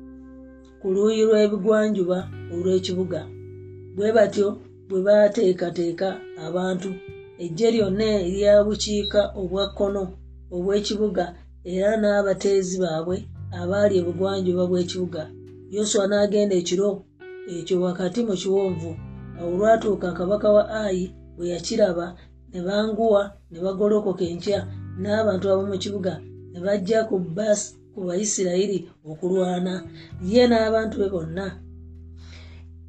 Ku 0.81 0.87
luuyi 0.95 1.23
lw'ebigwanjuba 1.29 2.19
olw'ekibuga 2.55 3.21
bwe 3.97 4.09
batyo 4.17 4.49
bwe 4.89 5.01
baateekateeka 5.07 6.09
abantu. 6.47 6.91
Ejje 7.45 7.69
lyonna 7.75 8.07
erya 8.27 8.65
bukiika 8.67 9.21
obwa 9.41 9.65
kkono 9.69 10.03
obw'ekibuga 10.55 11.25
era 11.73 11.91
n'abateezi 11.97 12.77
baabwe 12.83 13.17
abaali 13.61 13.95
ebugwanjuba 14.01 14.63
bw'ekibuga. 14.71 15.23
Yoswa 15.75 16.05
n'agenda 16.07 16.55
ekiro 16.61 16.91
ekyo 17.55 17.77
wakati 17.85 18.21
mu 18.27 18.35
kiwonvu 18.41 18.91
olwatuuka 19.43 20.13
kabaka 20.13 20.49
wa 20.57 20.63
ayi 20.85 21.05
bwe 21.37 21.49
yakiraba 21.49 22.07
ne 22.53 22.61
banguwa 22.63 23.23
ne 23.51 23.59
bagolokoka 23.65 24.25
enkya 24.33 24.61
n'abantu 25.01 25.45
ab'omu 25.53 25.77
kibuga 25.83 26.15
ne 26.53 26.59
bajja 26.65 26.99
ku 27.09 27.19
basi 27.19 27.75
ku 27.95 28.01
bayisirayiri 28.07 28.79
okulwana. 29.11 29.75
Ye 30.23 30.43
n'abantu 30.51 30.95
be 30.99 31.09
bonna. 31.15 31.47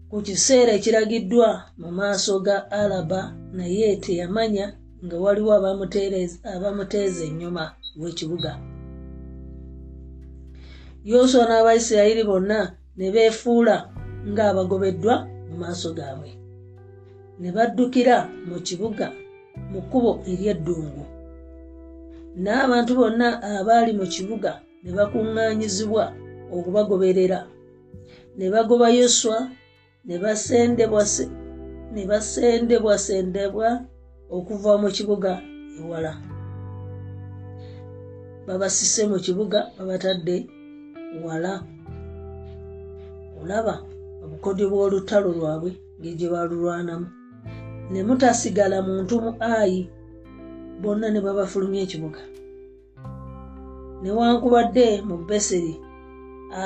Ku 0.09 0.17
kiseera 0.25 0.71
ekiragiddwa 0.77 1.49
mu 1.77 1.89
maaso 1.97 2.39
ga 2.45 2.57
alaba 2.71 3.21
naye 3.53 3.97
teyamanya 4.03 4.65
nga 5.05 5.15
waliwo 5.23 5.51
abamuteeza 6.53 7.23
ennyuma 7.29 7.63
w'ekibuga. 7.99 8.51
Yoswa 11.05 11.43
n'abayisirayiri 11.45 12.23
bonna 12.29 12.59
ne 12.97 13.11
beefuula 13.13 13.75
ng'abagobeddwa 14.25 15.15
mu 15.55 15.61
maaso 15.63 15.93
gaabwe. 15.95 16.29
Ne 17.39 17.49
baddukira 17.55 18.27
mu 18.47 18.59
kibuga 18.59 19.07
mu 19.71 19.79
kkubo 19.87 20.11
ery'eddungu. 20.27 21.03
N'abantu 22.43 22.91
bonna 22.99 23.27
abaali 23.39 23.91
mu 23.99 24.05
kibuga 24.13 24.51
ne 24.83 24.91
bakuŋŋaanyizibwa 24.91 26.03
okubagoberera. 26.55 27.39
Ne 28.37 28.45
bagoba 28.53 28.87
yoswa 28.91 29.37
ne 30.05 30.15
basendebwasendebwa 32.09 33.69
okuva 34.35 34.71
mu 34.81 34.89
kibuga 34.95 35.31
ewala. 35.79 36.13
Babasise 38.47 39.03
mu 39.07 39.17
kibuga 39.23 39.59
babatadde 39.77 40.37
wala. 41.23 41.53
Olaba 43.39 43.94
obukodyo 44.35 44.65
bw'olutalo 44.71 45.29
lwabwe 45.37 45.71
ngegye 45.99 46.27
balulwanamu 46.33 47.07
ne 47.91 47.99
mutasigala 48.07 48.77
muntu 48.87 49.13
mu 49.23 49.31
ayi 49.55 49.79
bonna 50.81 51.07
ne 51.09 51.19
babafulumya 51.25 51.81
ekibuga. 51.85 52.21
Newankubadde 54.01 54.87
mu 55.07 55.15
beseri 55.29 55.73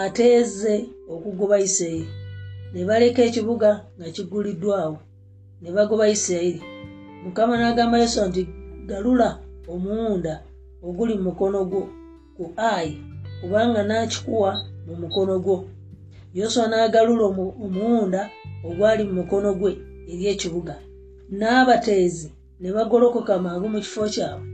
ateeze 0.01 0.75
okugoba 1.13 1.55
isirayiri. 1.67 2.09
Ne 2.73 2.81
baleka 2.89 3.21
ekibuga 3.29 3.69
nga 3.97 4.07
kiguliddwawo 4.15 4.97
ne 5.61 5.69
bagoba 5.75 6.05
isirayiri. 6.15 6.61
Mukama 7.23 7.53
n'agamba 7.57 8.01
yesu 8.01 8.19
nti 8.27 8.41
galula 8.89 9.29
omuwunda 9.73 10.33
oguli 10.85 11.13
mu 11.17 11.23
mukono 11.27 11.59
gwo 11.69 11.83
ku 12.35 12.43
ayi 12.73 12.93
kubanga 13.39 13.81
n'akikuwa 13.85 14.51
mu 14.85 14.93
mukono 15.01 15.35
gwo 15.45 15.57
yoswa 16.33 16.67
n'agalula 16.67 17.23
omuwunda 17.65 18.21
ogwali 18.67 19.03
mu 19.07 19.13
mukono 19.19 19.49
gwe 19.59 19.71
eri 20.11 20.25
ekibuga. 20.33 20.75
N'abateezi 21.39 22.27
ne 22.59 22.69
bagolokoka 22.75 23.33
mangu 23.43 23.67
mu 23.73 23.79
kifo 23.79 24.03
kyabwe. 24.13 24.45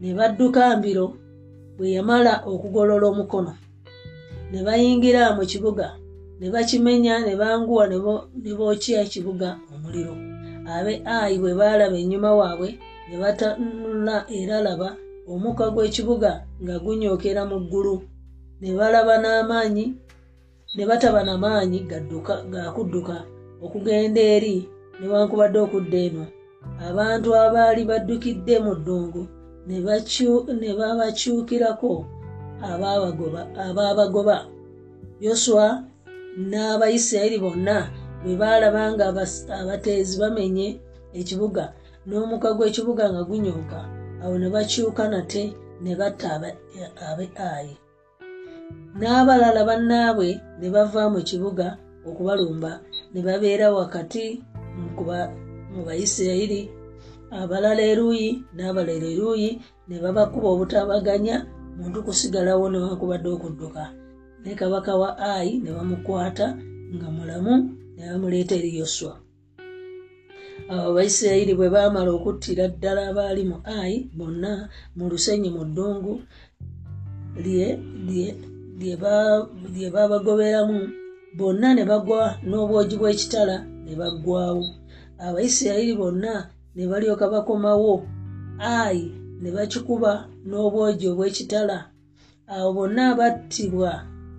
Ne 0.00 0.10
badduka 0.18 0.76
mbiro 0.78 1.06
bwe 1.76 1.86
yamala 1.96 2.32
okugolola 2.52 3.06
omukono. 3.12 3.52
Ne 4.50 4.58
bayingira 4.66 5.34
mu 5.36 5.42
kibuga 5.50 5.86
ne 6.40 6.46
bakimenya 6.50 7.14
ne 7.26 7.34
banguwa 7.40 7.84
ne 8.42 8.52
bookya 8.58 9.02
ekibuga 9.06 9.48
omuliro. 9.72 10.14
Abe 10.74 11.02
ayi 11.04 11.38
bwe 11.38 11.52
baalaba 11.58 11.96
ennyuma 12.02 12.30
waabwe 12.38 12.68
ne 13.08 13.16
batanula 13.22 14.16
era 14.38 14.56
laba 14.66 14.88
omukka 15.28 15.66
gw'ekibuga 15.74 16.30
nga 16.62 16.74
gunyookera 16.82 17.42
mu 17.50 17.56
ggulu. 17.64 17.96
Ne 18.60 18.70
balaba 18.78 19.14
n'amaanyi 19.22 19.84
ne 20.74 20.82
bataba 20.88 21.20
n'amaanyi 21.24 21.78
gakudduka 22.52 23.16
okugenda 23.64 24.20
eri 24.34 24.56
newankubadde 24.98 25.58
okudda 25.66 25.98
eno. 26.06 26.24
Abantu 26.88 27.28
abaali 27.44 27.82
baddukidde 27.90 28.54
mu 28.64 28.72
ddungu 28.78 29.22
ne 29.68 30.70
babakyukirako 30.78 31.92
abaabagoba 33.64 34.36
yoswa 35.24 35.66
n'abayisirayiri 36.50 37.38
bonna 37.44 37.76
bwe 38.22 38.34
baalaba 38.40 38.82
nga 38.92 39.04
abateezi 39.60 40.14
bamenye 40.22 40.68
ekibuga 41.20 41.64
n'omuka 42.06 42.48
gw'ekibuga 42.56 43.04
nga 43.12 43.22
gunyooka 43.28 43.80
awo 44.22 44.34
ne 44.38 44.48
bakyuka 44.54 45.02
nate 45.12 45.42
ne 45.82 45.92
batta 46.00 46.28
abe 47.08 47.26
ayi 47.52 47.74
n'abalala 48.98 49.60
bannaabwe 49.68 50.28
ne 50.58 50.68
bava 50.74 51.02
mu 51.14 51.20
kibuga 51.28 51.66
okubalumba 52.08 52.72
ne 53.12 53.20
babeera 53.26 53.66
wakati 53.74 54.24
mu 55.74 55.82
bayisirayiri. 55.86 56.60
Abalala 57.34 57.82
eruuyi 57.82 58.28
n'abalala 58.54 59.06
eruuyi 59.12 59.50
ne 59.88 59.96
babakuba 60.02 60.48
obutabaganya 60.54 61.36
muntu 61.78 61.98
kusigalawo 62.06 62.70
newankubadde 62.70 63.28
okudduka. 63.34 63.84
Ne 64.42 64.52
kabaka 64.54 64.92
wa 65.00 65.10
ayi 65.18 65.58
ne 65.58 65.70
bamukwata 65.74 66.46
nga 66.94 67.08
mulamu 67.10 67.54
ne 67.96 68.02
bamuleeta 68.10 68.54
eri 68.54 68.78
yoswa. 68.78 69.18
Abo 70.70 70.94
abayisirayiri 70.94 71.52
bwe 71.58 71.68
baamala 71.74 72.10
okuttira 72.14 72.64
ddala 72.70 73.10
abaali 73.10 73.42
mu 73.50 73.58
ayi 73.78 73.96
bonna 74.14 74.70
mu 74.96 75.04
lusenyi 75.10 75.50
mu 75.50 75.62
ddungu 75.68 76.14
lye 77.44 77.68
babagoberamu 79.94 80.88
bonna 81.36 81.74
ne 81.74 81.84
bagwa 81.84 82.38
n'obwogi 82.48 82.96
bw'ekitala 82.96 83.56
ne 83.84 83.92
baggwawo 84.00 84.64
abayisirayiri 85.18 85.94
bonna 86.00 86.50
ne 86.74 86.86
balyoka 86.90 87.28
bakomawo 87.28 88.02
ayi 88.58 89.12
ne 89.40 89.50
bakikuba 89.50 90.12
n'obwogi 90.46 91.06
obw'ekitala. 91.12 91.76
Abo 92.46 92.72
bonna 92.76 93.02
abattibwa 93.12 93.90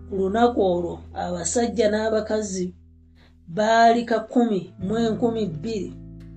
ku 0.07 0.13
lunaku 0.19 0.59
olwo 0.61 0.95
abasajja 1.13 1.89
n'abakazi 1.89 2.65
baali 3.47 4.01
kakumi 4.05 4.73
mu 4.85 4.93
enkumi 4.97 5.43
bbiri. 5.45 5.91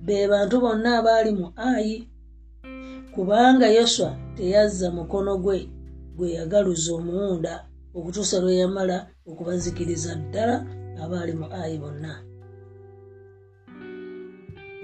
Be 0.05 0.27
bantu 0.31 0.55
bonna 0.63 0.89
abaali 0.99 1.31
mu 1.39 1.47
ayi 1.55 1.95
kubanga 3.13 3.67
yoswa 3.77 4.09
teyazza 4.35 4.87
mukono 4.91 5.37
gwe 5.43 5.59
gwe 6.17 6.27
yagaluza 6.37 6.89
omuwunda 6.99 7.53
okutuusa 7.97 8.37
lwe 8.41 8.53
yamala 8.61 8.97
okubazikiriza 9.29 10.11
ddala 10.21 10.55
abaali 11.03 11.33
mu 11.39 11.45
ayi 11.59 11.77
bonna. 11.81 12.13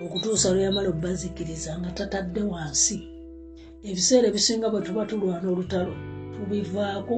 Okutuusa 0.05 0.47
lwe 0.53 0.63
yamala 0.67 0.87
okubazikiriza 0.89 1.71
nga 1.79 1.89
tatadde 1.97 2.41
wansi. 2.51 2.97
Ebiseera 3.89 4.25
ebisinga 4.27 4.67
bwe 4.69 4.81
tuba 4.85 5.03
tulwana 5.09 5.47
olutalo 5.53 5.93
tubivaako 6.33 7.15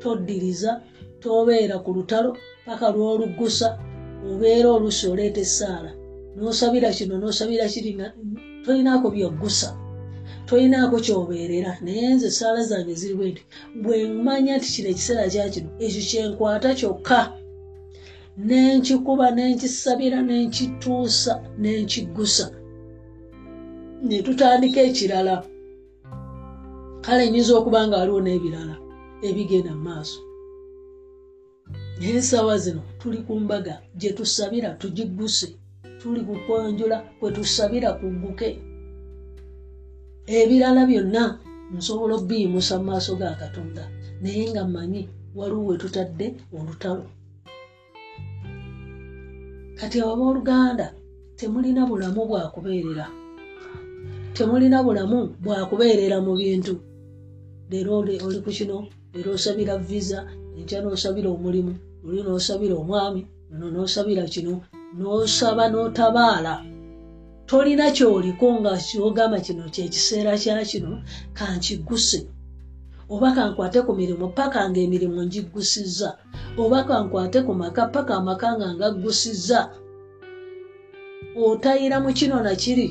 toddiriza 0.00 0.70
tobeera 1.22 1.76
ku 1.84 1.90
lutalo 1.96 2.30
paka 2.66 2.86
lwolugusa 2.94 3.68
obeera 4.28 4.68
oluusi 4.76 5.04
oleeta 5.12 5.40
essaala. 5.46 5.90
Nosabira 6.36 6.88
kino 6.96 7.14
nosabira 7.18 7.66
kiri 7.72 7.90
nga 7.96 8.06
tolinaako 8.64 9.06
byoggusa 9.14 9.68
tolinaako 10.46 10.96
kyobeerera 11.04 11.72
naye 11.84 12.14
nze 12.14 12.26
esaala 12.26 12.60
zange 12.70 12.94
ziriwe 13.00 13.26
nti 13.32 13.42
bwe 13.82 13.96
mmanya 14.12 14.52
nti 14.56 14.68
kino 14.74 14.88
ekiseera 14.92 15.24
kyakino 15.32 15.68
ekyo 15.84 16.02
kyenkwata 16.08 16.70
kyokka. 16.78 17.20
Nenkikuba 18.48 19.26
nenkisabira 19.36 20.18
nenkituusa 20.28 21.32
nenkiggusa 21.62 22.46
netutandika 24.08 24.80
ekirala. 24.88 25.34
Kale 27.04 27.24
nyinza 27.30 27.52
okuba 27.58 27.80
nga 27.86 27.96
waliwo 28.00 28.20
n'ebirala 28.22 28.74
ebigenda 29.28 29.72
mu 29.76 29.82
maaso. 29.88 30.18
Naye 31.98 32.14
ensaawa 32.18 32.54
zino 32.64 32.82
tuli 33.00 33.18
ku 33.26 33.32
mbaga 33.40 33.74
gye 33.98 34.10
tusabira 34.16 34.68
tugigguse 34.80 35.48
tuli 36.00 36.20
kukwanjula 36.26 36.96
kwe 37.18 37.28
tusabira 37.36 37.88
kugguke 37.98 38.48
ebirala 40.26 40.86
byonna 40.86 41.24
nsobola 41.74 42.14
obiyimusa 42.20 42.78
mu 42.78 42.84
maaso 42.88 43.12
ga 43.20 43.34
katonda 43.40 43.84
naye 44.22 44.44
nga 44.50 44.62
mmanyi 44.64 45.02
waliwo 45.34 45.62
we 45.68 45.74
tutadde 45.82 46.26
olutalo. 46.54 47.04
Kati 49.78 49.96
abo 49.98 50.12
abooluganda 50.14 50.86
temulina 51.36 51.82
bulamu 51.88 52.22
bwakubeerera 52.28 53.06
temulina 54.34 54.78
bulamu 54.86 55.18
bwakubeerera 55.42 56.18
mu 56.22 56.32
bintu. 56.38 56.74
Leero 57.70 58.04
oli 58.04 58.40
ku 58.44 58.50
kino 58.52 58.76
leero 59.12 59.32
osabira 59.34 59.74
visa 59.80 60.18
enkya 60.58 60.78
n'osabira 60.80 61.28
omulimu 61.32 61.72
oli 62.06 62.20
n'osabira 62.22 62.74
omwami 62.76 63.26
no 63.58 63.66
n'osabira 63.72 64.24
kino 64.28 64.60
n'osaba 64.96 65.64
n'otabaala 65.72 66.71
tolina 67.52 67.90
kyoliko 67.90 68.46
nga 68.60 68.72
kyogamba 68.86 69.38
kino 69.44 69.64
kyekiseera 69.74 70.32
kya 70.42 70.64
kino 70.64 70.92
kankiguse 71.36 72.20
oba 73.12 73.28
kankwate 73.36 73.84
ku 73.84 73.92
mirimu 73.92 74.26
paka 74.32 74.60
nga 74.68 74.80
emirimu 74.80 75.20
ngigusizza 75.28 76.10
oba 76.62 76.80
kankwate 76.88 77.38
ku 77.46 77.52
maka 77.52 77.82
paka 77.92 78.12
amaka 78.16 78.48
nga 78.56 78.68
ngaggusizza 78.76 79.60
otayira 81.36 81.96
mu 82.04 82.10
kino 82.18 82.36
nakiri 82.40 82.88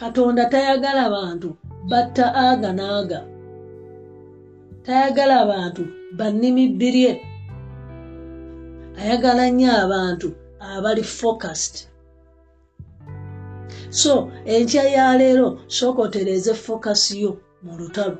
katonda 0.00 0.48
tayagala 0.52 1.04
bantu 1.12 1.48
batta 1.90 2.26
aga 2.48 2.70
naaga 2.72 3.20
tayagala 4.84 5.44
bantu 5.44 5.82
bannimi 6.18 6.64
bbirye 6.72 7.12
ayagala 9.00 9.44
nnyo 9.52 9.68
abantu 9.84 10.28
abali 10.62 11.02
focused. 11.02 11.88
So 13.90 14.32
enkya 14.46 14.84
ya 14.88 15.16
leero 15.16 15.60
sooka 15.66 16.02
otereeze 16.02 16.54
focus 16.54 17.10
yo 17.10 17.40
mu 17.62 17.76
lutalo. 17.78 18.18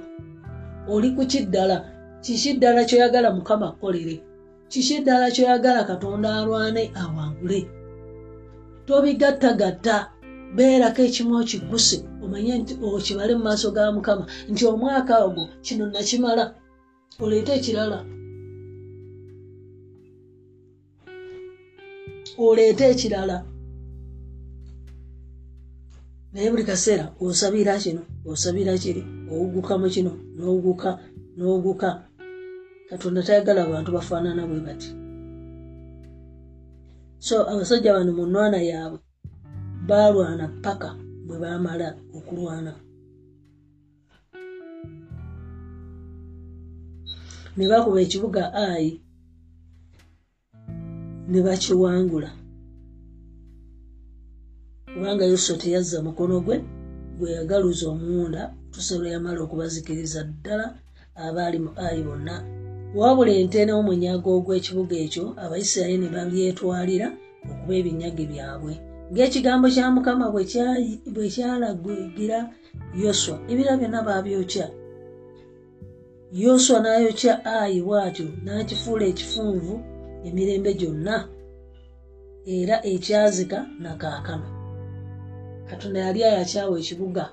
Oli 0.89 1.11
ku 1.15 1.23
kiddala 1.27 1.77
kiki 2.23 2.55
ddala 2.55 2.85
kyoyagala 2.85 3.33
mukama 3.33 3.73
kkolere 3.73 4.23
kiki 4.69 5.01
ddala 5.01 5.31
kyoyagala 5.31 5.85
katonda 5.85 6.29
alwane 6.39 6.91
awangule? 6.95 7.67
Tobigattagatta 8.87 9.97
beerako 10.57 11.03
ekimu 11.03 11.35
okiguse 11.41 11.97
omanye 12.23 12.59
nti 12.59 12.75
okibale 12.83 13.35
mu 13.35 13.43
maaso 13.47 13.71
ga 13.71 13.93
mukama 13.93 14.27
nti 14.49 14.63
omwaka 14.67 15.25
ogwo 15.25 15.49
kino 15.65 15.87
nakimala 15.87 16.45
oleete 17.23 17.53
ekirala 17.59 18.05
oleete 22.39 22.85
ekirala. 22.91 23.45
Naye 26.33 26.51
buli 26.51 26.65
kaseera 26.65 27.13
osabira 27.21 27.79
kino 27.79 28.03
osabira 28.25 28.79
kiri 28.79 29.03
owuguka 29.31 29.79
mu 29.79 29.89
kino 29.95 30.13
n'owuguka 30.37 30.91
n'owuguka. 31.37 31.89
Katonda 32.89 33.23
tayagala 33.23 33.61
abantu 33.65 33.91
bafaanana 33.93 34.47
bwe 34.47 34.61
bati. 34.61 34.91
So 37.19 37.35
abasajja 37.51 37.93
bano 37.93 38.13
mu 38.13 38.27
nwana 38.27 38.59
yaabwe 38.63 38.99
baalwana 39.89 40.49
paka 40.65 40.91
bwe 41.27 41.37
baamala 41.39 41.89
okulwana. 42.17 42.73
Ne 47.57 47.69
bakuba 47.69 48.01
ekibuga 48.01 48.43
ayi 48.55 49.01
ne 51.29 51.41
bakiwangula. 51.43 52.31
Kubanga 54.95 55.25
yoswa 55.25 55.57
teyazza 55.57 56.03
mukono 56.03 56.41
gwe 56.41 56.57
gwe 57.19 57.31
yagaluza 57.39 57.85
omuwunda 57.89 58.43
tusolo 58.73 59.07
yamala 59.15 59.41
okubazikiriza 59.43 60.21
ddala 60.25 60.67
abaali 61.25 61.59
mu 61.65 61.71
ayi 61.85 62.03
bonna. 62.07 62.35
Wabula 62.99 63.33
ente 63.41 63.61
n'omunyago 63.65 64.29
ogw'ekibuga 64.39 64.97
ekyo 65.05 65.25
abayisirayiri 65.43 65.99
ne 66.01 66.09
babyetwalira 66.15 67.09
okuba 67.51 67.73
ebinyage 67.81 68.25
byabwe. 68.33 68.73
Ng'ekigambo 69.11 69.67
kya 69.75 69.87
mukama 69.95 70.27
bwe 71.15 71.29
kyalagwigira 71.35 72.39
yoswa 73.03 73.37
ebira 73.51 73.73
byonna 73.81 74.01
baabyokya 74.07 74.67
yoswa 76.43 76.77
n'ayokya 76.81 77.35
ayi 77.57 77.79
bw'atyo 77.87 78.27
n'akifuula 78.45 79.05
ekifunvu 79.13 79.75
emirembe 80.27 80.75
gyonna 80.81 81.17
era 82.47 82.77
ekyazika 82.93 83.59
nakaakano 83.83 84.49
katonda 85.69 86.01
yali 86.01 86.21
ayakyawa 86.25 86.79
ekibuga. 86.81 87.25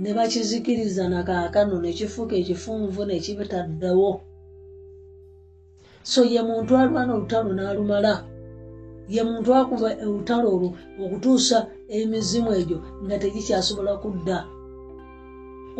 Ne 0.00 0.10
bakizikiriza 0.16 1.08
nakaakano 1.08 1.74
nekifuuka 1.80 2.34
ekifunvu 2.36 3.00
nekibitaddawo 3.04 4.10
so 6.02 6.24
ye 6.24 6.42
muntu 6.42 6.76
alwana 6.76 7.12
olutalo 7.14 7.50
n'alumala. 7.54 8.14
Ye 9.08 9.22
muntu 9.22 9.48
akuba 9.54 9.88
olutalo 10.06 10.46
olwo 10.54 10.68
okutuusa 11.02 11.58
emizimu 11.88 12.50
egyo 12.60 12.78
nga 13.04 13.16
tegikyasobola 13.18 13.92
kudda. 14.02 14.38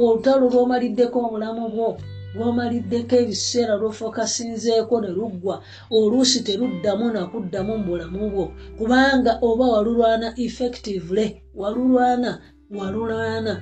Olutalo 0.02 0.44
lwomaliddeko 0.52 1.16
obulamu 1.26 1.64
bwo 1.74 1.88
lwomaliddeko 2.34 3.14
ebiseera 3.22 3.74
lwofokasinzeeko 3.80 4.94
ne 5.00 5.10
luggwa 5.18 5.56
oluusi 5.96 6.38
teruddamu 6.46 7.06
nakuddamu 7.14 7.72
mu 7.78 7.84
bulamu 7.86 8.30
bwo. 8.32 8.44
Kubanga 8.78 9.32
oba 9.48 9.64
walulwana 9.74 10.28
effectively 10.46 11.26
walulwana 11.60 12.30
walulwana. 12.76 13.54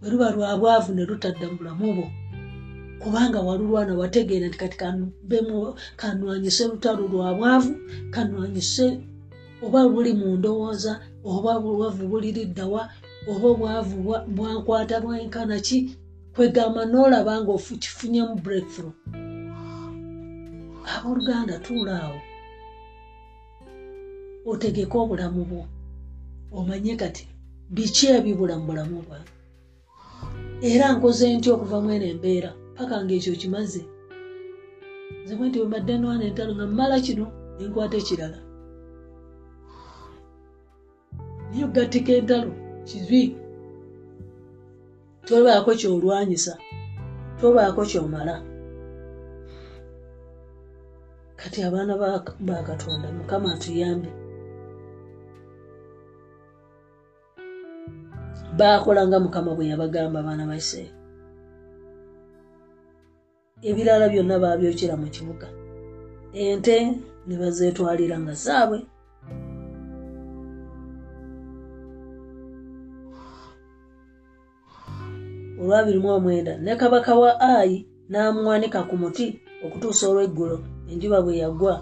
Bwe 0.00 0.08
luba 0.10 0.28
lwabwavu 0.34 0.90
ne 0.94 1.02
lutadda 1.08 1.46
mu 1.50 1.56
bulamu 1.58 1.88
bwo. 1.96 2.06
Kubanga 3.02 3.38
walulwana 3.40 3.92
wategeera 4.00 4.46
nti 4.48 4.58
kati 4.58 4.76
kanwanyise 6.00 6.62
lutalo 6.70 7.02
lwabwavu 7.12 7.72
kanwanyise 8.14 8.86
oba 9.64 9.88
buli 9.88 10.12
mu 10.20 10.36
ndowooza 10.36 10.92
oba 11.24 11.60
bwavu 11.60 12.08
buliriddawa 12.10 12.82
oba 13.30 13.48
obwavu 13.52 13.96
bwankwata 14.36 14.96
bwenkana 15.00 15.56
ki 15.66 15.78
kwegamba 16.34 16.82
n'olaba 16.86 17.32
nga 17.40 17.54
kifunyemu 17.82 18.34
breakthrough. 18.44 18.94
Abooluganda 20.92 21.58
tuulaawo 21.64 22.20
otegeke 24.50 24.96
obulamu 25.02 25.42
bwo. 25.50 25.62
Omanye 26.56 26.94
kati 26.96 27.24
biki 27.74 28.06
ebibula 28.16 28.54
mu 28.58 28.66
bulamu 28.66 28.96
bwange 29.06 29.32
era 30.70 30.92
nkoze 30.92 31.24
ntya 31.34 31.52
okuva 31.54 31.80
mweno 31.80 32.06
embeera 32.12 32.50
paka 32.76 33.04
ngaekyo 33.04 33.34
kimaze? 33.40 33.82
Nze 35.22 35.32
bwe 35.36 35.48
nti 35.48 35.60
wembadde 35.60 35.94
nwana 35.98 36.24
entalo 36.28 36.52
nga 36.54 36.66
mmala 36.66 36.96
kino 37.04 37.26
nenkwata 37.56 37.96
ekirala. 38.00 38.38
Naye 41.48 41.64
ogattika 41.64 42.12
entalo 42.20 42.52
kibi. 42.90 43.22
Tobaako 45.26 45.70
kyolwanyisa 45.80 46.52
tobaako 47.40 47.82
kyomala. 47.90 48.34
Kati 51.36 51.62
abaana 51.62 51.96
ba 52.40 52.62
katonda 52.68 53.08
mukama 53.12 53.54
atuyambe. 53.54 54.10
Baakola 58.58 59.06
nga 59.06 59.18
mukama 59.20 59.54
bwe 59.54 59.70
yabagamba 59.70 60.20
abaana 60.20 60.46
ba 60.46 60.56
isirayiri. 60.60 60.94
Ebirala 63.68 64.08
byonna 64.12 64.36
baabyokera 64.42 64.94
mu 65.00 65.06
kibuga. 65.14 65.48
Ente 66.32 66.76
ne 67.26 67.34
bazeetwalira 67.40 68.16
nga 68.20 68.34
zaabwe 68.44 68.78
olwabiri 75.60 75.98
mu 76.04 76.08
omwenda 76.16 76.52
ne 76.64 76.72
kabaka 76.80 77.12
wa 77.22 77.30
ayi 77.40 77.76
n'amuwanika 78.10 78.80
ku 78.88 78.94
muti 79.02 79.26
okutuusa 79.64 80.04
olw'eggulo. 80.10 80.56
Enjuba 80.90 81.18
bwe 81.24 81.38
yagwa 81.42 81.74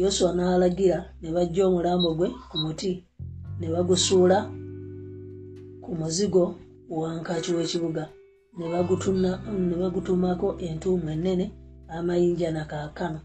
yoswa 0.00 0.30
n'alagira 0.34 0.98
ne 1.20 1.28
bajja 1.34 1.62
omulambo 1.68 2.08
gwe 2.18 2.28
ku 2.50 2.56
muti 2.62 2.90
ne 3.58 3.66
bagusuula 3.74 4.38
ku 5.82 5.90
muzigo 5.98 6.44
wankaki 6.88 7.50
w'ekibuga. 7.56 8.04
Ne 8.56 9.76
bagutumako 9.82 10.48
entuumu 10.66 11.10
ennene 11.14 11.46
amayinja 11.94 12.48
nakaakano 12.52 13.20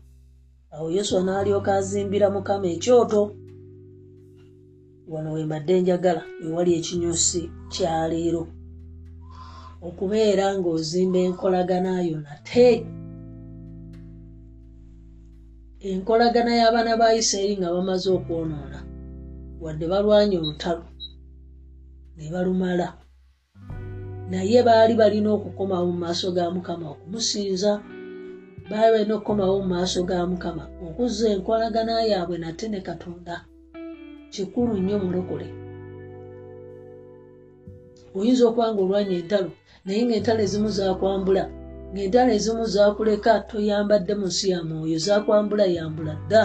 awo 0.73 0.87
yoswa 0.95 1.19
n'alyoka 1.23 1.71
azimbira 1.79 2.27
mukama 2.29 2.67
ekyoto. 2.75 3.21
Wano 5.11 5.29
wembadde 5.35 5.81
njagala 5.81 6.21
ewali 6.45 6.71
ekinyusi 6.79 7.41
kyaleero 7.71 8.43
okubeera 9.81 10.57
ng'ozimba 10.57 11.19
enkolagana 11.27 12.01
yo 12.01 12.17
nate. 12.25 12.69
Enkolagana 15.79 16.51
y'abaana 16.59 16.97
ba 16.97 17.13
isirayiri 17.13 17.55
nga 17.61 17.69
bamaze 17.75 18.09
okwonoona 18.17 18.79
wadde 19.61 19.85
balwanya 19.91 20.37
olutalo 20.41 20.85
ne 22.17 22.25
balumala. 22.33 22.87
Naye 24.29 24.59
baali 24.67 24.93
balina 24.97 25.29
okukomawo 25.37 25.85
mu 25.91 25.97
maaso 26.03 26.27
ga 26.35 26.49
mukama 26.49 26.85
okumusinza 26.93 27.71
baali 28.69 28.89
balina 28.93 29.13
okukomawo 29.15 29.61
mu 29.61 29.67
maaso 29.73 30.01
ga 30.03 30.25
mukama 30.25 30.63
okuzza 30.87 31.25
enkolagana 31.29 32.01
yaabwe 32.09 32.35
nate 32.41 32.65
ne 32.67 32.79
katonda 32.81 33.35
kikulu 34.33 34.73
nnyo 34.77 34.97
mulokole. 34.99 35.47
Oyinza 38.17 38.43
okuba 38.49 38.73
nga 38.73 38.81
olwanya 38.81 39.15
entalo 39.21 39.51
naye 39.87 40.05
ngaentalo 40.05 40.41
ezimu 40.43 40.69
zakwambula 40.77 41.43
ngaentalo 41.93 42.31
ezimu 42.37 42.63
zakuleka 42.73 43.31
toyambadde 43.49 44.13
mu 44.19 44.27
nsi 44.31 44.45
ya 44.53 44.59
mwoyo 44.63 44.97
zakwambula 45.05 45.65
yambula 45.75 46.13
dda. 46.27 46.43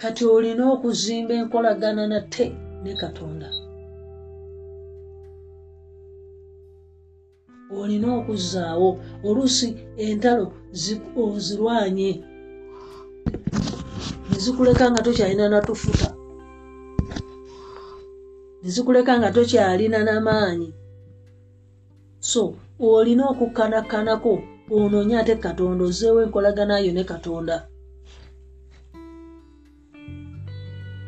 Kati 0.00 0.22
olina 0.24 0.62
okuzimba 0.72 1.34
enkolagana 1.34 2.06
natte 2.06 2.46
ne 2.82 2.92
katonda. 3.00 3.48
Olina 7.78 8.08
okuzaawo 8.18 8.88
oluusi 9.26 9.68
entalo 10.06 10.46
ozirwanye. 11.22 12.10
Nezikuleka 14.30 14.84
nga 14.90 15.02
tokyalina 15.02 15.48
natufuta 15.48 16.19
nezikuleka 18.62 19.12
nga 19.18 19.30
tokyalina 19.34 19.98
n'amaanyi. 20.04 20.68
So 22.20 22.42
olina 22.78 23.22
okukanakanako 23.32 24.32
onoonye 24.76 25.14
ate 25.18 25.34
katonda 25.44 25.82
ozeewo 25.84 26.20
enkolaganayo 26.24 26.92
ne 26.92 27.04
katonda. 27.10 27.56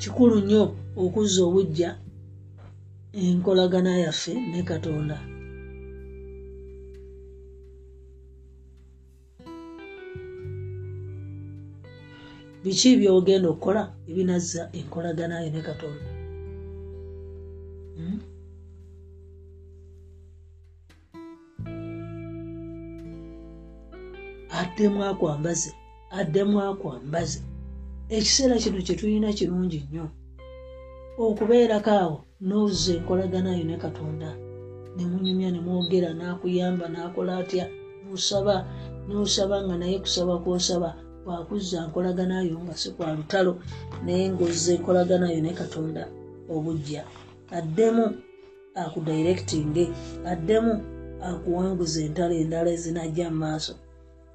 Kikulu 0.00 0.36
nnyo 0.40 0.64
okuzza 1.02 1.40
obujja 1.48 1.90
enkolagana 3.22 3.92
yaffe 4.04 4.34
ne 4.50 4.62
katonda. 4.70 5.16
Biki 12.62 12.90
byogenda 12.98 13.48
okukola 13.50 13.82
ebinazza 14.08 14.62
enkolaganayo 14.78 15.50
ne 15.52 15.62
katonda 15.68 16.11
addemu 24.72 25.04
akwambaze 25.04 25.70
addemu 26.18 26.56
akwambaze 26.68 27.40
ekiseera 28.16 28.56
kino 28.62 28.78
kyetulina 28.86 29.28
kirungi 29.38 29.78
nnyo 29.84 30.06
okubeerako 31.24 31.92
awo 32.02 32.18
nozza 32.48 32.90
enkolaganayo 32.96 33.64
ne 33.66 33.76
katonda 33.84 34.30
nemunyumya 34.96 35.48
nemwogera 35.52 36.10
nakuyamba 36.18 36.86
nakola 36.94 37.32
atya 37.40 37.64
nosaba 38.04 38.56
nosaba 39.08 39.56
nga 39.64 39.76
naye 39.80 39.96
kusaba 40.04 40.34
kwosaba 40.42 40.90
kwakuzza 41.24 41.78
nkolaganayo 41.86 42.56
nga 42.64 42.74
si 42.80 42.88
kwa 42.96 43.12
lutalo 43.16 43.52
naye 44.04 44.24
ngaozza 44.32 44.70
enkolaganayo 44.76 45.40
ne 45.42 45.52
katonda 45.60 46.02
obujja 46.54 47.02
addemu 47.58 48.04
akudirectinge 48.82 49.84
addemu 50.32 50.72
akuwanguza 51.28 51.98
entalo 52.06 52.34
endala 52.42 52.68
ezinajja 52.76 53.28
mu 53.32 53.38
maaso 53.44 53.74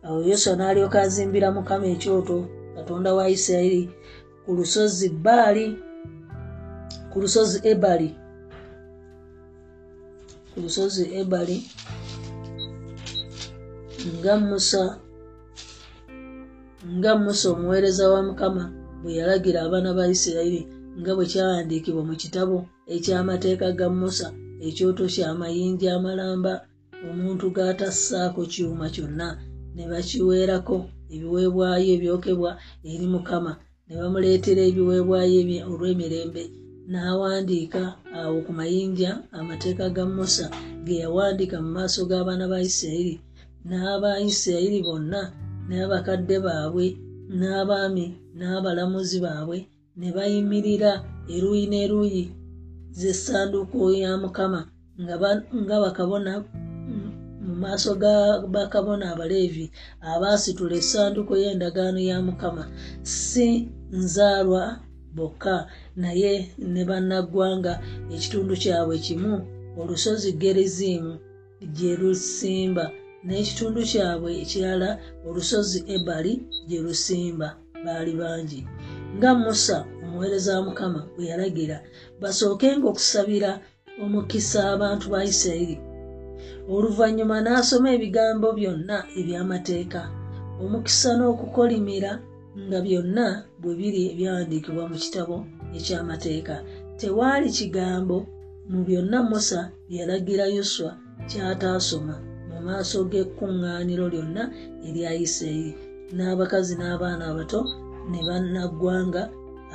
awo 0.06 0.20
yoswa 0.30 0.54
n'alyoka 0.56 0.98
azimbira 1.06 1.48
mukama 1.56 1.86
ekyoto 1.96 2.38
katonda 2.76 3.10
wa 3.18 3.26
isirayiri 3.36 3.82
ku 4.44 4.50
lusozi 4.58 5.08
baali 5.26 5.66
ku 7.12 7.16
lusozi 7.26 7.58
ebali. 7.72 8.10
Ku 10.52 10.58
lusozi 10.64 11.04
ebali 11.22 11.58
nga 14.18 14.34
musa 14.38 14.84
nga 16.98 17.12
musa 17.24 17.46
omuweereza 17.54 18.06
wa 18.14 18.22
mukama 18.28 18.64
bwe 19.02 19.12
yalagira 19.20 19.60
abaana 19.66 19.98
ba 19.98 20.06
isirayiri 20.16 20.62
nga 21.00 21.12
bwe 21.16 21.26
kyawandiikibwa 21.32 22.02
mu 22.10 22.16
kitabo 22.22 22.58
ekyamateeka 22.96 23.68
ga 23.80 23.88
musa 24.00 24.28
ekyoto 24.68 25.04
kyamayinja 25.14 25.90
amalamba 25.98 26.54
omuntu 27.10 27.46
g'atassaako 27.56 28.42
kyuma 28.54 28.86
kyonna 28.94 29.28
ne 29.78 29.84
bakiweerako 29.92 30.78
ebiweebwayo 31.14 31.88
ebyokebwa 31.96 32.52
eri 32.92 33.06
mukama 33.14 33.52
ne 33.86 33.94
bamuleetera 34.00 34.62
ebiweebwayo 34.70 35.40
olw'emirembe 35.72 36.44
n'awandiika 36.92 37.82
awo 38.20 38.38
ku 38.46 38.52
mayinja 38.58 39.12
amateeka 39.40 39.86
ga 39.96 40.04
musa 40.16 40.46
ge 40.86 40.96
yawandiika 41.04 41.58
mu 41.64 41.70
maaso 41.78 42.00
g'abaana 42.10 42.46
ba 42.52 42.58
isirayiri 42.68 43.16
n'aba 43.68 44.10
isirayiri 44.30 44.80
bonna 44.88 45.22
n'abakadde 45.68 46.38
baabwe 46.46 46.86
n'abaami 47.40 48.06
n'abalamuzi 48.38 49.18
baabwe 49.26 49.58
ne 50.00 50.10
bayimirira 50.16 50.92
eruuyi 51.34 51.66
n'eruuyi 51.72 52.24
z'essanduuko 53.00 53.78
ya 54.02 54.12
mukama 54.24 54.60
nga 55.66 55.78
bakabona 55.84 56.32
mu 57.58 57.64
maaso 57.66 57.92
ga 58.02 58.14
bakabona 58.54 59.06
abaleevi 59.14 59.66
abaasitula 60.12 60.76
essanduuko 60.82 61.34
y'endagaano 61.42 62.00
ya 62.10 62.18
mukama. 62.28 62.64
Si 63.02 63.48
nzaalwa 64.00 64.64
bokka 65.16 65.56
naye 66.02 66.34
ne 66.74 66.82
bannaggwanga 66.90 67.74
ekitundu 68.16 68.54
kyabwe 68.64 68.96
kimu 69.06 69.34
olusozi 69.82 70.30
gerizimu 70.42 71.14
gye 71.76 71.92
lusimba 72.02 72.86
n'ekitundu 73.26 73.82
kyabwe 73.92 74.30
ekirala 74.44 74.90
olusozi 75.28 75.80
ebali 75.96 76.34
gye 76.70 76.80
lusimba 76.86 77.48
baali 77.86 78.14
bangi. 78.22 78.60
Nga 79.18 79.32
musa 79.42 79.78
omuweereza 80.04 80.52
wa 80.58 80.62
mukama 80.68 81.00
bwe 81.16 81.26
yalagira 81.32 81.78
basookenga 82.22 82.86
okusabira 82.92 83.52
omukisa 84.04 84.60
abantu 84.74 85.06
ba 85.14 85.20
isirayiri 85.32 85.78
oluvannyuma 86.76 87.38
n'asoma 87.42 87.88
ebigambo 87.96 88.48
byonna 88.58 88.98
eby'amateeka 89.20 90.02
omukisa 90.64 91.10
n'okukolimira 91.16 92.12
nga 92.66 92.80
byonna 92.86 93.28
bwe 93.62 93.74
biri 93.80 94.02
ebyawandiikibwa 94.12 94.84
mu 94.92 94.98
kitabo 95.04 95.36
eky'amateeka. 95.78 96.56
Tewaali 97.00 97.48
kigambo 97.58 98.18
mu 98.72 98.80
byonna 98.88 99.20
musa 99.30 99.62
byalagira 99.90 100.46
yoswa 100.56 100.92
kyataasoma 101.30 102.16
mu 102.50 102.58
maaso 102.66 102.98
g'ekkuŋŋaaniro 103.12 104.06
lyonna 104.14 104.44
erya 104.88 105.12
isirayiri 105.26 105.72
n'abakazi 106.16 106.74
n'abaana 106.78 107.24
abato 107.32 107.62
ne 108.10 108.20
bannaggwanga 108.28 109.24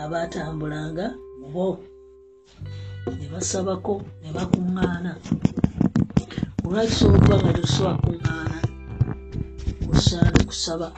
abaatambulanga 0.03 1.07
bo. 1.53 1.69
Ne 3.19 3.27
basabako 3.33 3.95
ne 4.23 4.29
bakuŋŋaana 4.37 5.13
olwakisobola 6.67 7.19
okuba 7.19 7.37
nga 7.41 7.53
tetusobola 7.57 7.95
kuŋŋaana 8.03 8.59
kusaana 9.89 10.41
kusaba. 10.49 10.89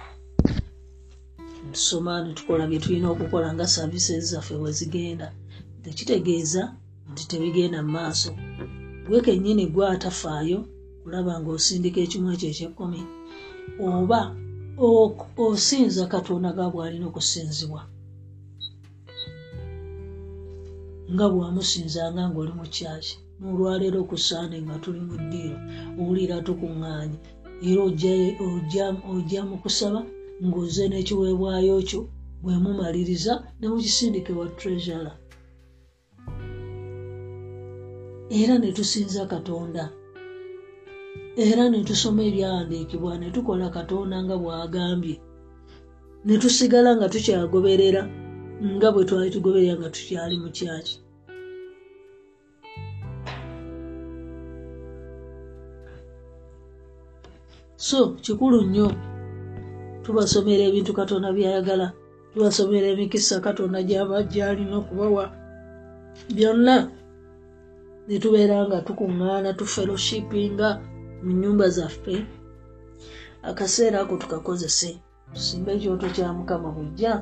Tusoma 1.72 2.12
netukola 2.24 2.64
bye 2.66 2.78
tulina 2.82 3.06
okukola 3.10 3.48
nga 3.54 3.66
saavisi 3.74 4.20
zaffe 4.30 4.54
bwe 4.60 4.70
zigenda. 4.78 5.26
Tekitegeeza 5.82 6.62
nti 7.10 7.22
tebigenda 7.30 7.78
mu 7.84 7.90
maaso. 7.96 8.30
Gwe 9.06 9.18
kennyini 9.24 9.64
gwe 9.72 9.84
atafaayo 9.94 10.58
kulaba 11.02 11.32
ng'osindika 11.40 11.98
ekimu 12.02 12.26
ekyo 12.34 12.48
ekyekkumi 12.52 13.00
oba 13.88 14.20
osinza 15.44 16.02
katonda 16.12 16.56
ga 16.56 16.66
bw'alina 16.72 17.06
okusinzibwa. 17.08 17.82
Nga 21.12 21.26
bwamusinzanga 21.32 22.22
ng'oli 22.28 22.52
mu 22.58 22.66
kyaki 22.74 23.14
n'olwaleero 23.38 23.98
okusaane 24.04 24.56
nga 24.64 24.76
tuli 24.82 25.00
mu 25.08 25.16
ddiiro. 25.22 25.58
Owulira 26.00 26.36
tukuŋŋaanye 26.46 27.18
era 27.68 27.80
ojja 29.12 29.40
mu 29.48 29.56
kusaba 29.62 30.00
ng'oze 30.44 30.84
n'ekiweebwayo 30.88 31.74
kyo 31.88 32.00
bwe 32.42 32.54
mumaliriza 32.62 33.34
ne 33.58 33.66
mukisindike 33.70 34.32
wa 34.38 34.46
treasure 34.58 35.12
era 38.40 38.58
ne 38.58 38.72
tusinza 38.72 39.22
katonda. 39.26 39.84
Era 41.36 41.68
ne 41.68 41.84
tusoma 41.84 42.22
ebyawandiikibwa 42.28 43.12
ne 43.18 43.28
tukola 43.34 43.66
katonda 43.76 44.16
nga 44.24 44.36
bw'agambye. 44.42 45.16
Ne 46.24 46.34
tusigala 46.42 46.90
nga 46.96 47.06
tukyagoberera 47.12 48.02
nga 48.74 48.88
bwe 48.92 49.02
twali 49.08 49.30
tugoberera 49.34 49.74
nga 49.78 49.88
tukyali 49.94 50.36
mu 50.42 50.48
kyaki 50.56 51.03
so 57.88 58.16
kikulu 58.24 58.62
nnyo. 58.64 58.88
Tubasomera 60.02 60.62
ebintu 60.70 60.92
katonda 60.96 61.28
byayagala 61.36 61.86
tubasomera 62.32 62.86
emikisa 62.94 63.44
katonda 63.46 63.78
gyalina 64.32 64.74
okubawa. 64.80 65.24
Byonna 66.34 66.76
netubeera 68.08 68.56
nga 68.66 68.78
tukuŋŋaana 68.86 69.50
tufeloshipinga 69.58 70.68
mu 71.24 71.30
nyumba 71.40 71.66
zaffe. 71.76 72.16
Akaseera 73.50 74.00
ako 74.00 74.14
tukakozese. 74.22 74.90
Tusimba 75.34 75.70
ekyoto 75.76 76.06
kya 76.14 76.32
mukama 76.32 76.68
bujja 76.76 77.12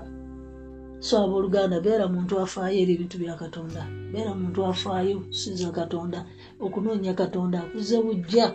so 1.06 1.18
abooluganda 1.18 1.82
beera 1.84 2.06
muntu 2.06 2.38
afaayo 2.38 2.78
eri 2.82 2.92
ebintu 2.94 3.16
bya 3.18 3.34
katonda. 3.42 3.82
Beera 4.12 4.30
muntu 4.40 4.58
afaayo 4.70 5.16
sinza 5.38 5.70
katonda. 5.74 6.18
Okunoonya 6.64 7.14
katonda 7.18 7.56
akuze 7.64 7.98
bujja 8.04 8.46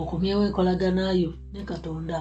okomyewo 0.00 0.42
enkolaganayo 0.48 1.30
ne 1.52 1.62
katonda 1.70 2.18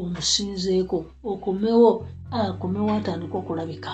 omusinzeeko 0.00 0.98
okomewo 1.32 1.90
akomewo 2.30 2.90
atandika 2.98 3.36
okulabika 3.38 3.92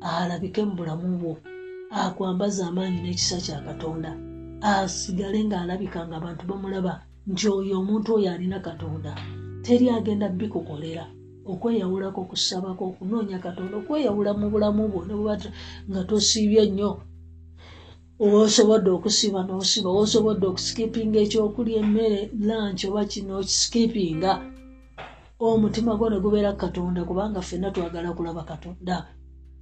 alabike 0.00 0.60
mu 0.68 0.74
bulamu 0.78 1.08
bwo 1.20 1.32
akwambaza 1.90 2.62
amaanyi 2.66 2.98
n'ekisa 3.02 3.36
kya 3.44 3.58
katonda 3.66 4.10
asigale 4.70 5.38
ng'alabika 5.44 6.00
nga 6.06 6.16
abantu 6.16 6.42
bamulaba 6.50 6.92
nti 7.30 7.44
oyo 7.56 7.74
omuntu 7.80 8.08
oyo 8.16 8.28
alina 8.34 8.58
katonda 8.66 9.12
teri 9.64 9.86
agenda 9.90 10.26
bikukolera 10.28 11.04
okweyawulako 11.52 12.18
okusabako 12.22 12.82
okunoonya 12.90 13.38
katonda 13.38 13.74
okweyawula 13.78 14.30
mu 14.38 14.46
bulamu 14.52 14.82
bwo 14.90 15.00
ne 15.06 15.14
bweba 15.18 15.34
nga 15.90 16.00
tosiibye 16.08 16.62
nnyo 16.66 16.90
owaosobodde 18.24 18.90
okusiba 18.96 19.40
n'osiba 19.44 19.88
owaosobodde 19.90 20.44
okusikipinga 20.48 21.18
ekyokulya 21.24 21.78
emmere 21.84 22.20
lanch 22.48 22.82
oba 22.88 23.02
kino 23.10 23.32
okisikipinga 23.40 24.32
omutima 25.46 25.92
gwo 25.98 26.08
ne 26.08 26.18
gubeera 26.24 26.52
katonda 26.62 27.04
kubanga 27.08 27.40
ffenna 27.44 27.68
twagala 27.74 28.10
kulaba 28.16 28.42
katonda. 28.50 28.96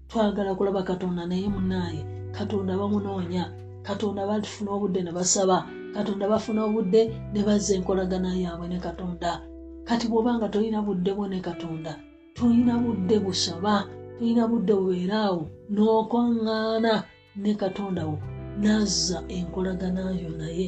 Twagala 0.08 0.54
kulaba 0.54 0.82
katonda 0.86 1.26
naye 1.26 1.48
munaaye. 1.54 2.02
Katonda 2.36 2.78
bamunoonya 2.78 3.44
katonda 3.82 4.22
batufuna 4.28 4.70
obudde 4.76 5.02
ne 5.02 5.10
basaba 5.10 5.66
katonda 5.94 6.30
bafuna 6.30 6.60
obudde 6.64 7.00
ne 7.32 7.40
bazza 7.46 7.74
enkolagana 7.74 8.38
yaabwe 8.38 8.66
ne 8.68 8.78
katonda. 8.78 9.30
Kati 9.84 10.06
bw'obanga 10.06 10.46
tolina 10.48 10.78
budde 10.86 11.10
bwo 11.10 11.26
ne 11.26 11.40
katonda 11.42 11.98
tolina 12.34 12.78
budde 12.78 13.18
busaba 13.18 13.82
tolina 14.18 14.46
budde 14.46 14.72
bubeeraawo 14.78 15.42
n'okwaŋŋaana 15.74 17.02
ne 17.42 17.52
katonda 17.54 18.06
wo 18.06 18.33
nazza 18.62 19.18
enkolaganayo 19.28 20.30
naye 20.40 20.66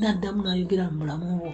naddamu 0.00 0.40
n'ayogera 0.42 0.84
mu 0.90 0.98
bulamu 1.00 1.26
bwo. 1.40 1.52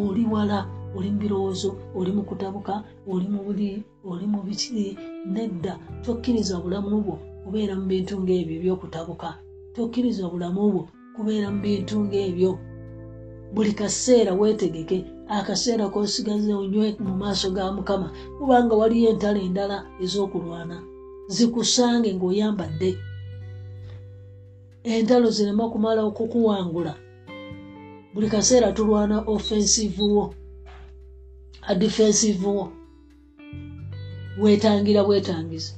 Oli 0.00 0.24
wala 0.32 0.58
oli 0.96 1.08
mu 1.12 1.18
birowoozo 1.22 1.70
oli 1.98 2.10
mu 2.16 2.22
kutabuka 2.28 2.74
oli 3.12 3.26
mu 3.32 3.40
buli 3.46 3.68
oli 4.10 4.26
mu 4.26 4.40
biki 4.46 4.96
nedda. 5.34 5.78
Tokkiriza 6.04 6.56
bulamu 6.62 7.02
bwo 7.04 7.14
kubeera 7.44 7.74
mu 7.78 7.84
bintu 7.86 8.14
ng'ebyo 8.22 8.54
ebyokutabuka. 8.58 9.28
Tokkiriza 9.74 10.24
bulamu 10.32 10.62
bwo 10.72 10.82
kubeera 11.14 11.48
mu 11.52 11.60
bintu 11.60 11.94
ng'ebyo. 12.06 12.50
Buli 13.54 13.72
kaseera 13.72 14.32
weetegeke 14.34 14.98
akaseera 15.28 15.86
kosigaze 15.92 16.50
onywe 16.54 16.96
mu 17.04 17.12
maaso 17.20 17.50
ga 17.54 17.70
mukama 17.76 18.08
kubanga 18.38 18.74
waliyo 18.80 19.10
entalo 19.12 19.40
endala 19.46 19.76
ez'okulwana. 20.02 20.76
Zikusange 21.34 22.10
ng'oyambadde 22.14 22.90
entalo 24.84 25.30
zirema 25.30 25.70
kumala 25.70 26.02
okukuwangula. 26.04 26.94
Buli 28.14 28.28
kaseera 28.28 28.72
tulwana 28.72 29.16
offensive 29.26 30.02
wo 30.02 30.34
adefensive 31.62 32.46
wo. 32.46 32.72
Weetangira 34.40 35.04
bwetangiza. 35.04 35.74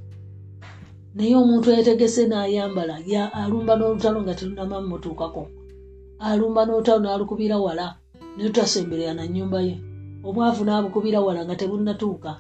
Naye 1.15 1.35
omuntu 1.37 1.71
eyetegese 1.71 2.27
n'ayambala 2.27 3.01
ya 3.07 3.33
alumba 3.33 3.73
n'olutalo 3.77 4.19
nga 4.23 4.35
telunama 4.35 4.81
mumutuukako 4.81 5.43
alumba 6.19 6.65
n'olutalo 6.65 7.01
n'alukubira 7.01 7.57
wala 7.59 7.97
naye 8.37 8.49
tutasemberera 8.49 9.15
na 9.15 9.25
nnyumba 9.27 9.61
ye. 9.61 9.77
Obwavu 10.27 10.65
n'abukubira 10.65 11.21
wala 11.21 11.41
nga 11.45 11.57
tebunnatuuka. 11.57 12.33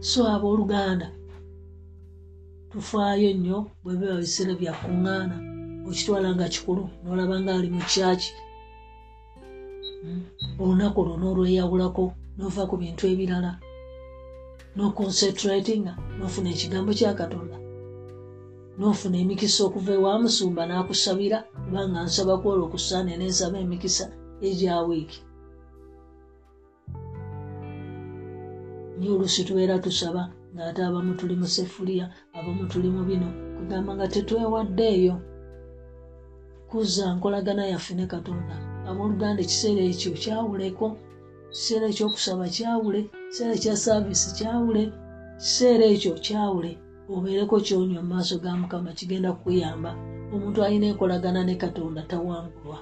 So 0.00 0.20
abooluganda 0.28 1.08
tufaayo 2.74 3.30
nnyo 3.34 3.58
bwe 3.82 3.94
biba 3.98 4.16
biseera 4.22 4.52
byakuŋŋaana 4.60 5.36
okitwala 5.88 6.28
nga 6.34 6.46
kikulu 6.54 6.84
n'olaba 7.02 7.36
nga 7.40 7.52
ali 7.56 7.68
mu 7.74 7.82
kyaki 7.90 8.30
hmm? 10.02 10.22
olunaku 10.62 10.98
olwo 11.02 11.14
n'olweyawulako 11.18 12.04
n'ova 12.36 12.62
ku 12.70 12.74
bintu 12.82 13.02
ebirala 13.12 13.52
n'oconcentratinga 14.74 15.92
n'ofuna 16.16 16.48
ekigambo 16.54 16.90
kya 16.98 17.12
katonda 17.20 17.56
n'ofuna 18.78 19.16
emikisa 19.22 19.60
okuva 19.68 19.92
ewa 19.98 20.22
musumba 20.22 20.62
n'akusabira 20.66 21.38
kubanga 21.64 21.98
nsaba 22.06 22.34
kwola 22.40 22.60
okusaana 22.64 23.12
nensaba 23.16 23.56
emikisa 23.64 24.04
egya 24.48 24.82
wiiki 24.86 25.20
nye 28.98 29.08
olusi 29.14 29.40
tubeera 29.46 29.84
tusaba 29.84 30.22
ng'ate 30.54 30.80
abamu 30.84 31.14
tuli 31.18 31.34
mu 31.40 31.46
sefuliya 31.46 32.06
abamu 32.38 32.64
tuli 32.70 32.88
mu 32.94 33.02
bino 33.08 33.28
kugamba 33.56 33.90
nga 33.94 34.06
tetwewaddeeyo. 34.12 35.14
Kuzza 36.70 37.14
nkolagana 37.14 37.64
yaffe 37.72 37.94
ne 37.94 38.06
katonda. 38.06 38.54
Abooluganda 38.88 39.40
ekiseera 39.42 39.82
ekyo 39.92 40.10
kyawuleko 40.22 40.86
kiseera 41.52 41.86
ekyokusaba 41.92 42.44
kyawule? 42.54 43.00
Kiseera 43.28 43.52
ekya 43.58 43.74
saaviisi 43.84 44.28
kyawule? 44.38 44.82
Kiseera 45.40 45.84
ekyo 45.94 46.12
kyawule? 46.24 46.72
Obeereko 47.14 47.56
kyonywa 47.66 48.02
mu 48.02 48.08
maaso 48.12 48.34
ga 48.42 48.56
mukama 48.60 48.90
kigenda 48.98 49.32
kukuyamba. 49.32 49.90
Omuntu 50.32 50.58
alina 50.64 50.86
enkolagana 50.86 51.44
ne 51.44 51.54
katonda 51.54 52.02
tawangulwa. 52.10 52.78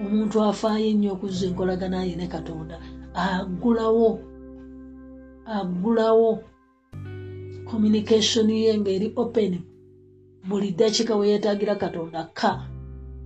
Omuntu 0.00 0.36
afaayo 0.48 0.86
ennyo 0.92 1.12
okuzza 1.14 1.44
enkolagana 1.46 2.04
ye 2.08 2.14
ne 2.16 2.26
katonda. 2.26 2.76
Agulawo 3.14 4.08
agulawo 5.46 6.30
communication 7.74 8.48
ye 8.50 8.78
ngaeri 8.78 9.12
open. 9.16 9.52
Buli 10.48 10.70
ddakiika 10.70 11.16
weyeetagira 11.16 11.74
katonda 11.74 12.30
ka. 12.34 12.70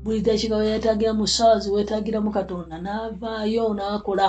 Buli 0.03 0.21
ddakiika 0.21 0.57
weyeetagira 0.57 1.13
mu 1.13 1.27
saazi 1.27 1.71
weetagiramu 1.71 2.31
katonda 2.33 2.79
n'avaayo 2.81 3.75
n'akola. 3.77 4.29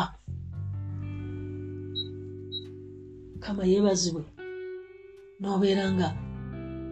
Kama 3.39 3.63
yeebazibwe 3.63 4.23
n'obeera 5.39 5.85
nga 5.95 6.07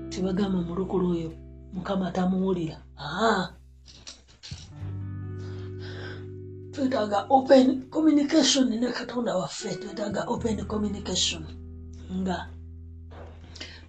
tebagamba 0.09 0.59
mulukulu 0.63 1.05
oyo 1.11 1.31
mukama 1.73 2.11
tamuwulira 2.15 2.77
aa 2.97 3.51
twetaaga 6.71 7.25
open 7.29 7.89
communication 7.89 8.69
ne 8.69 8.87
katonda 8.91 9.35
waffe 9.35 9.75
twetaaga 9.75 10.21
open 10.31 10.65
communication 10.65 11.43
nga 12.21 12.37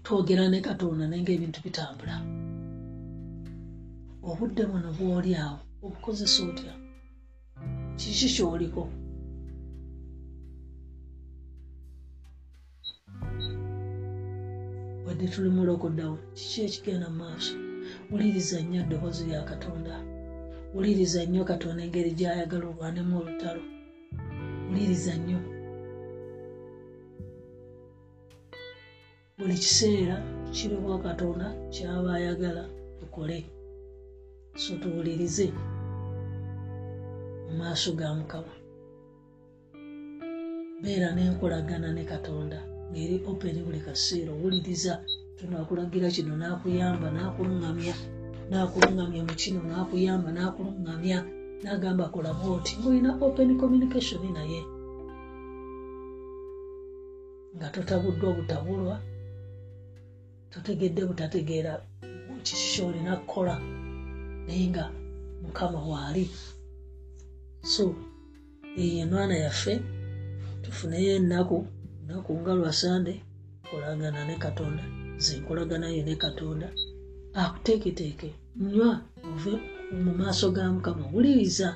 twogera 0.08 0.48
ne 0.48 0.60
katonda 0.60 1.04
naye 1.06 1.22
ngaebintu 1.22 1.60
bitambula. 1.64 2.16
Obudde 4.28 4.62
buno 4.70 4.88
bwoli 4.96 5.32
awo 5.44 5.58
obukozesa 5.84 6.40
otya? 6.48 6.72
Kiki 7.98 8.28
kyoliko? 8.34 8.82
Wadde 15.04 15.26
tuli 15.32 15.50
mu 15.56 15.62
lockdown 15.68 16.16
kiki 16.36 16.58
ekigenda 16.66 17.08
mu 17.10 17.16
maaso? 17.20 17.54
Wuliriza 18.10 18.58
nnyo 18.62 18.78
eddoboozi 18.82 19.22
lya 19.28 19.42
katonda. 19.50 19.94
Wuliriza 20.74 21.20
nnyo 21.24 21.42
katonda 21.50 21.80
engeri 21.84 22.16
gy'ayagala 22.18 22.66
olwanemu 22.72 23.12
olutalo. 23.20 23.62
Wuliriza 24.68 25.14
nnyo 25.20 25.57
buli 29.38 29.54
kiseera 29.54 30.16
kiriwo 30.54 30.98
katonda 30.98 31.46
kyaba 31.70 32.14
ayagala 32.18 32.64
tukole. 32.98 33.38
So 34.56 34.74
tuwulirize 34.82 35.46
mu 37.46 37.52
maaso 37.58 37.92
ga 37.98 38.14
mukama. 38.18 38.52
Beera 40.82 41.08
n'enkolagana 41.14 41.88
ne 41.94 42.04
katonda 42.04 42.58
ngeri 42.90 43.16
openi 43.30 43.60
buli 43.62 43.80
kaseera 43.86 44.30
owuliriza 44.34 44.92
tunakulagira 45.38 46.08
kino 46.10 46.34
n'akuyamba 46.36 47.08
n'akuluŋŋamya 47.14 47.94
n'akuluŋŋamya 48.50 49.20
mu 49.26 49.34
kino 49.40 49.60
n'akuyamba 49.68 50.30
n'akuluŋŋamya 50.34 51.18
n'agamba 51.62 52.04
kolamu 52.14 52.44
oti 52.56 52.72
ngaolina 52.78 53.10
open 53.24 53.50
communication 53.60 54.22
naye. 54.34 54.60
Nga 57.54 57.66
totabuddwa 57.74 58.30
butabulwa 58.36 58.96
totegedde 60.50 61.00
butategeera 61.08 61.72
kiki 62.44 62.66
kyolina 62.72 63.12
kukola 63.20 63.54
naye 64.46 64.66
nga 64.72 64.84
mukama 65.42 65.80
waali 65.90 66.24
so 67.72 67.84
eyo 68.82 68.96
enwana 69.02 69.34
yaffe 69.44 69.74
tufuneyo 70.62 71.10
ennaku 71.18 71.56
lunaku 72.06 72.32
nga 72.40 72.52
lwasande 72.58 73.14
kolagana 73.68 74.20
ne 74.28 74.36
katonda 74.44 74.84
zenkolaganayo 75.18 76.02
ne 76.04 76.14
katonda. 76.16 76.68
Akuteeketeeke 77.34 78.34
nywa 78.56 79.00
ove 79.30 79.52
mu 80.04 80.12
maaso 80.20 80.46
ga 80.50 80.72
mukama 80.72 81.04
wuliriza 81.12 81.68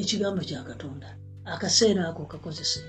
ekigambo 0.00 0.42
kya 0.48 0.62
katonda. 0.68 1.08
Akaseera 1.52 2.02
ako 2.08 2.22
kakozese 2.32 2.80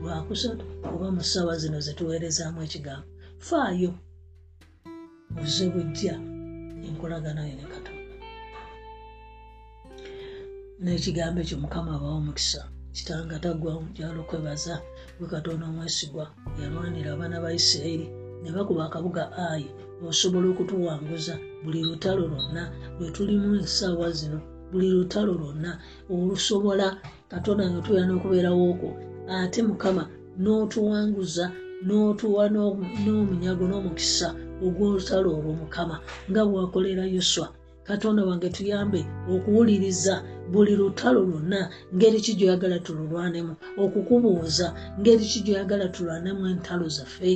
lwakusatu 0.00 0.64
oba 0.92 1.08
mu 1.14 1.22
ssaawa 1.24 1.54
zino 1.62 1.78
zetuweerezaamu 1.86 2.58
ekigambo. 2.66 3.06
Faayo 3.48 3.92
oze 5.40 5.64
bujja 5.72 6.14
enkolaganayo 6.86 7.54
ne 7.56 7.66
katonda 7.72 8.14
n'ekigambo 10.82 11.38
ekyo 11.40 11.56
mukama 11.62 11.90
abawo 11.96 12.16
omukisa 12.20 12.62
kitanga 12.96 13.38
taggwa 13.44 13.80
mukyalo 13.84 14.20
kwebaza 14.28 14.74
gwe 15.16 15.26
katonda 15.34 15.64
omwesigwa 15.70 16.24
yalwanira 16.60 17.10
abaana 17.12 17.36
ba 17.44 17.50
isirayiri 17.58 18.06
ne 18.42 18.50
bakuba 18.54 18.82
akabuga 18.84 19.22
ayi 19.48 19.68
osobola 20.08 20.46
okutuwanguza 20.52 21.34
buli 21.62 21.80
lutalo 21.88 22.22
lwonna 22.32 22.62
lwe 22.98 23.08
tulimu 23.14 23.48
essaawa 23.64 24.08
zino 24.18 24.38
buli 24.70 24.88
lutalo 24.96 25.32
lwonna 25.40 25.72
olusobola 26.12 26.86
katonda 27.32 27.64
nga 27.70 27.80
tuyana 27.84 28.12
okubeerawo 28.14 28.62
okwo 28.72 28.90
ate 29.34 29.60
mukama 29.68 30.04
n'otuwanguza 30.42 31.44
n'otuwa 31.86 32.44
n'omunyago 33.04 33.64
n'omukisa 33.68 34.28
ogw'olutalo 34.66 35.28
olwo 35.36 35.52
mukama 35.60 35.96
nga 36.30 36.42
bwakolera 36.48 37.04
yoswa. 37.14 37.46
Katonda 37.88 38.22
wange 38.24 38.48
tuyambe 38.56 39.00
okuwuliriza 39.34 40.14
buli 40.52 40.76
lutalo 40.80 41.20
lwonna 41.28 41.60
ngeri 41.94 42.20
ki 42.24 42.32
gyoyagala 42.38 42.78
tululwanemu 42.78 43.54
okukubuuza 43.84 44.66
ngeri 45.00 45.24
ki 45.30 45.40
gyoyagala 45.44 45.86
tulwanemu 45.94 46.42
entalo 46.52 46.86
zaffe 46.96 47.32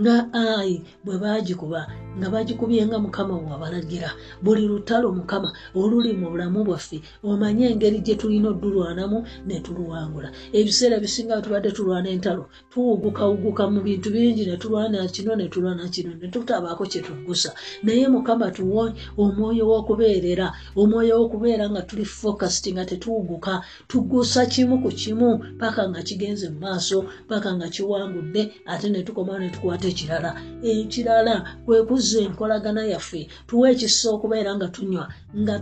nga 0.00 0.16
ayi 0.32 0.76
bwe 1.04 1.16
bagikuba 1.22 1.80
nga 2.18 2.28
bagikubye 2.30 2.86
nga 2.86 2.98
mukama 2.98 3.34
wabalagira 3.38 4.10
buli 4.44 4.62
lutalo 4.70 5.10
mukama 5.18 5.50
oluli 5.74 6.12
mu 6.20 6.30
bulamu 6.32 6.60
bwaffe 6.66 6.98
omanye 7.26 7.64
engeri 7.72 7.98
gye 8.06 8.14
tulina 8.20 8.48
odulwanamu 8.54 9.18
ne 9.46 9.56
tuluwangula 9.64 10.28
ebiseera 10.58 10.96
bisinga 11.02 11.42
tubadde 11.42 11.70
tulwana 11.76 12.08
entalo 12.14 12.44
tuwugukawuguka 12.70 13.62
mu 13.72 13.80
bintu 13.86 14.08
bingi 14.14 14.46
ne 14.46 14.56
tulwana 14.62 14.98
kino 15.14 15.32
ne 15.34 15.46
tulwana 15.52 15.84
kino 15.94 16.10
ne 16.14 16.28
tutabaako 16.32 16.84
kyetugusa 16.86 17.50
naye 17.82 18.06
mukama 18.14 18.50
tuwe 18.56 18.94
omwoyo 19.22 19.64
w'okubeerera 19.70 20.46
omwoyo 20.80 21.12
w'okubeera 21.18 21.64
nga 21.70 21.82
tuli 21.82 22.04
focused 22.04 22.64
nga 22.74 22.84
tetuwuguka 22.86 23.62
tugusa 23.90 24.46
kimu 24.46 24.78
ku 24.82 24.88
kimu 25.00 25.58
paka 25.58 25.82
nga 25.90 26.00
kigenze 26.06 26.46
mu 26.52 26.58
maaso 26.62 26.98
paka 27.28 27.50
nga 27.56 27.66
kiwangudde 27.74 28.42
ate 28.70 28.86
ne 28.90 29.02
tukoma 29.02 29.38
ne 29.38 29.50
tukwata 29.50 29.83
ekirala 29.92 30.30
ekirala 30.72 31.34
kwe 31.64 31.78
kuzza 31.88 32.18
enkolagana 32.26 32.82
yaffe 32.92 33.20
tuwe 33.48 33.66
ekisa 33.72 34.06
okubeera 34.14 34.50
nga 34.56 34.68
tunywa 34.74 35.04
nga 35.42 35.56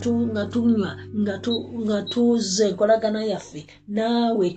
tunywa 0.53 0.91
nga 1.91 1.99
tuzza 2.13 2.65
enkolagana 2.71 3.21
yaffe. 3.31 3.61
Naawe 3.97 4.49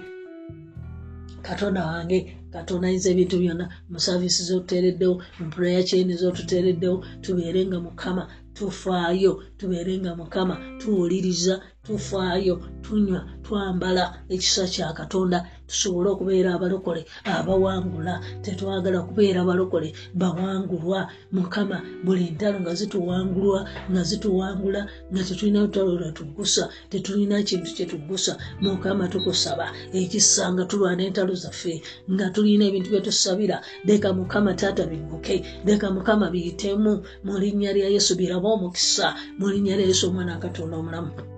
katonda 1.45 1.81
wange 1.89 2.19
katonayiza 2.53 3.07
ebintu 3.13 3.35
byonna. 3.41 3.65
Mu 3.91 3.99
saavisi 4.05 4.41
zotuteereddewo 4.49 5.15
mu 5.39 5.45
pureya 5.53 5.81
kyeni 5.87 6.13
zotuteereddewo 6.21 6.97
tubeere 7.23 7.61
nga 7.67 7.79
mukama 7.85 8.23
tufaayo 8.55 9.31
tubeere 9.57 9.93
nga 10.01 10.11
mukama 10.19 10.55
tuwuliriza 10.79 11.55
tufaayo 11.85 12.55
tunywa 12.85 13.25
twambala 13.43 14.03
ekisa 14.29 14.63
kya 14.73 14.93
katonda 14.93 15.37
tusobole 15.67 16.09
okubeera 16.09 16.49
abalokole 16.53 17.01
abawangula 17.35 18.13
tetwagala 18.43 18.99
kubeera 19.07 19.41
balokole 19.49 19.89
bawangulwa. 20.13 21.09
Mukama 21.35 21.77
buli 22.05 22.29
ntalo 22.33 22.57
nga 22.61 22.73
zituwangulwa 22.79 23.59
nga 23.91 24.01
zituwangula 24.09 24.81
nga 25.11 25.21
tetulina 25.27 25.59
lutalo 25.65 25.91
lwetugusa 25.99 26.63
tetulina 26.89 27.41
kintu 27.47 27.69
kyetugusa 27.75 28.33
mukama 28.61 29.09
tukusaba 29.09 29.65
ekisa 29.99 30.53
nga 30.53 30.63
tulwana 30.69 31.03
entalo 31.07 31.33
zaffe 31.43 31.81
nga 32.13 32.29
tulina 32.33 32.63
ebintu 32.69 32.89
byetusabira 32.93 33.57
leka 33.87 34.09
mukama 34.13 34.53
taata 34.53 34.85
bigguke 34.85 35.35
leka 35.65 35.87
mukama 35.95 36.29
biyitemu. 36.33 36.93
Mu 37.25 37.33
linnya 37.41 37.73
lya 37.73 37.89
yesu 37.95 38.11
biraba 38.19 38.49
omukisa. 38.55 39.07
Mu 39.39 39.45
linnya 39.51 39.75
lya 39.77 39.87
yesu 39.89 40.03
omwana 40.09 40.37
akatonda 40.37 40.77
omulamu 40.77 41.34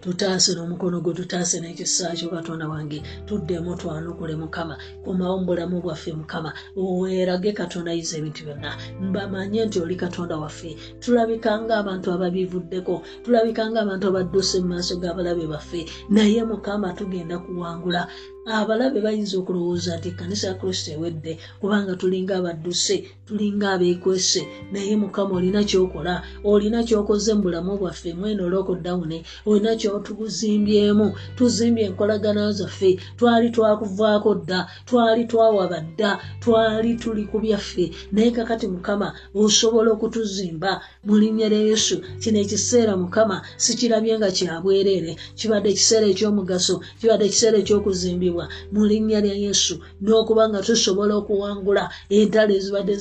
tutaase 0.00 0.54
n'omukono 0.54 1.00
gwe 1.00 1.14
tutaase 1.14 1.60
n'ekisa 1.60 2.12
kyo 2.16 2.28
katonda 2.30 2.68
wange. 2.68 3.02
Tuddemu 3.26 3.76
twanukule 3.76 4.36
mukama. 4.36 4.76
Kumawo 5.04 5.38
mubulamu 5.38 5.80
bwaffe 5.80 6.12
mukama. 6.12 6.52
Weerage 6.76 7.52
katonda 7.52 7.92
yiza 7.92 8.18
ebintu 8.18 8.44
byonna. 8.44 8.76
Mbamanye 9.00 9.66
nti 9.66 9.80
oli 9.80 9.96
katonda 9.96 10.36
waffe. 10.36 10.76
Tulabika 11.00 11.60
ngaabantu 11.62 12.12
ababivuddeko. 12.12 13.02
Tulabika 13.24 13.70
ngaabantu 13.70 14.04
abadduse 14.08 14.60
mu 14.60 14.68
maaso 14.68 14.96
g'abalabe 14.96 15.46
baffe. 15.46 15.86
Naye 16.10 16.44
mukama 16.44 16.92
tugenda 16.92 17.38
kuwangula 17.38 18.08
abalabe 18.46 19.00
bayinza 19.00 19.38
okulowooza 19.40 19.96
nti 19.96 20.08
ekkanisa 20.12 20.46
ya 20.48 20.54
kristo 20.60 20.88
ewedde 20.94 21.32
kubanga 21.60 21.92
tulinga 22.00 22.34
abadduse 22.36 22.96
tulinga 23.26 23.66
abeekwese 23.74 24.42
naye 24.72 24.94
mukama 25.02 25.32
olina 25.38 25.62
kyokola 25.70 26.14
olina 26.50 26.80
kyokoze 26.88 27.32
mu 27.34 27.42
bulamu 27.44 27.72
bwaffe 27.80 28.10
mwene 28.18 28.42
olwokodawuni 28.46 29.18
olina 29.48 29.72
kyotuguzimbyemu 29.80 31.06
tuzimbye 31.36 31.84
enkolagana 31.88 32.52
zaffe 32.58 32.90
twali 33.18 33.48
twakuvaako 33.54 34.30
dda 34.34 34.60
twali 34.88 35.22
twawaba 35.30 35.78
dda 35.80 36.10
twali 36.42 36.90
tuli 37.00 37.24
ku 37.30 37.38
byaffe. 37.44 37.84
Naye 38.12 38.30
kakati 38.36 38.66
mukama 38.68 39.08
osobola 39.34 39.88
okutuzimba 39.96 40.70
mu 41.06 41.14
linnya 41.20 41.48
lya 41.48 41.62
yesu. 41.70 41.96
Kino 42.20 42.38
ekiseera 42.44 42.92
mukama 42.96 43.36
sikirabye 43.56 44.18
nga 44.18 44.28
kyabwereere 44.36 45.12
kibadde 45.38 45.68
ekiseera 45.72 46.06
ekyomugaso 46.12 46.74
kibadde 47.00 47.24
ekiseera 47.28 47.56
ekyokuzimbibwa 47.62 48.33
kuweebwa 48.34 48.48
mu 48.72 48.86
linnya 48.86 49.20
lya 49.20 49.34
yesu 49.34 49.78
n'okuba 50.02 50.48
nga 50.48 50.60
tusobola 50.62 51.14
okuwangula 51.20 51.88
entalo 52.10 52.54
ezibadde 52.54 52.94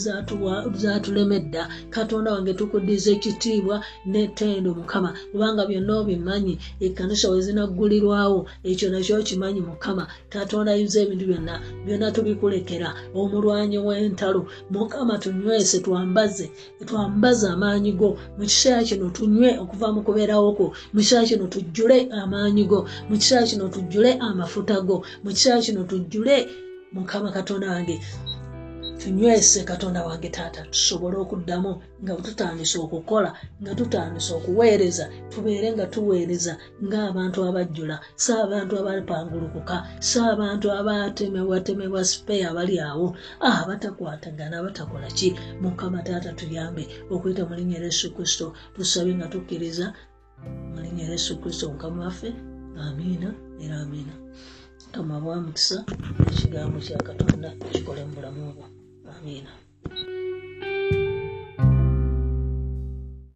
zatulemedda. 0.81 1.63
Katonda 1.89 2.33
wange 2.33 2.53
tukuddiza 2.53 3.11
ekitiibwa 3.11 3.81
n'ettendo 4.05 4.73
mukama 4.77 5.09
kubanga 5.31 5.65
byonna 5.65 5.93
obimanyi 6.01 6.57
ekkanisa 6.85 7.29
we 7.31 7.41
zinaggulirwawo 7.41 8.45
ekyo 8.63 8.87
nakyo 8.89 9.23
kimanyi 9.23 9.61
mukama. 9.61 10.07
Katonda 10.29 10.71
ayinza 10.71 11.01
ebintu 11.01 11.25
byonna 11.25 11.53
byonna 11.85 12.11
tubikulekera. 12.11 12.89
Omulwanyi 13.13 13.77
w'entalo 13.77 14.45
mukama 14.69 15.17
tunywese 15.17 15.79
twambaze 15.79 16.45
twambaze 16.85 17.47
amaanyi 17.47 17.91
go. 17.91 18.15
Mu 18.37 18.45
kiseera 18.45 18.83
kino 18.83 19.09
tunywe 19.09 19.57
okuva 19.57 19.91
mu 19.91 20.01
kubeerawo 20.05 20.51
kwo. 20.53 20.67
Mu 20.93 20.99
kiseera 21.01 21.25
kino 21.25 21.47
tujjule 21.47 22.07
amaanyi 22.11 22.63
go. 22.65 22.85
Mu 23.09 23.15
kiseera 23.17 23.45
kino 23.45 23.67
tujjule 23.67 24.13
amafuta 24.19 24.81
go 24.81 25.01
mu 25.23 25.29
kiseera 25.35 25.61
kino 25.65 25.83
tujjule 25.89 26.35
mukama 26.95 27.31
katonda 27.31 27.71
wange 27.73 27.95
tunywese 29.03 29.63
katonda 29.63 30.03
wange 30.03 30.29
taata 30.29 30.61
tusobole 30.71 31.17
okuddamu 31.17 31.71
nga 32.03 32.13
tutandise 32.15 32.77
okukola 32.85 33.29
nga 33.61 33.75
tutandise 33.75 34.31
okuweereza 34.33 35.05
tubeere 35.31 35.67
nga 35.75 35.85
tuweereza 35.93 36.53
ng'abantu 36.85 37.39
abajjula 37.49 37.95
si 38.15 38.31
abantu 38.43 38.73
abapangulukuka 38.81 39.75
si 40.07 40.19
abantu 40.31 40.67
abatemebwatemebwa 40.79 42.01
sipeya 42.09 42.49
abali 42.51 42.75
awo. 42.79 43.07
Abatakwatagana 43.39 44.63
batakola 44.65 45.07
ki? 45.17 45.29
Mukama 45.61 45.99
taata 46.07 46.31
tuyambe 46.39 46.83
okuyita 47.13 47.43
mu 47.47 47.53
linnya 47.57 47.79
yesu 47.85 48.07
kristo 48.15 48.45
tusabe 48.75 49.11
nga 49.15 49.27
tukkiriza 49.33 49.85
mu 50.71 50.79
linnya 50.83 51.05
yesu 51.11 51.31
kristo. 51.41 51.63
Mukama 51.73 52.05
waffe 52.05 52.29
amiina 52.83 53.29
era 53.63 53.77
amiina 53.83 54.22
kama 54.93 55.15
bwamukisa 55.23 55.77
ekigambo 56.31 56.77
kya 56.85 56.97
katonda 57.07 57.49
kikole 57.73 58.01
mu 58.07 58.13
bulamu 58.15 58.41
bwo 58.55 58.65
amiina 59.13 59.51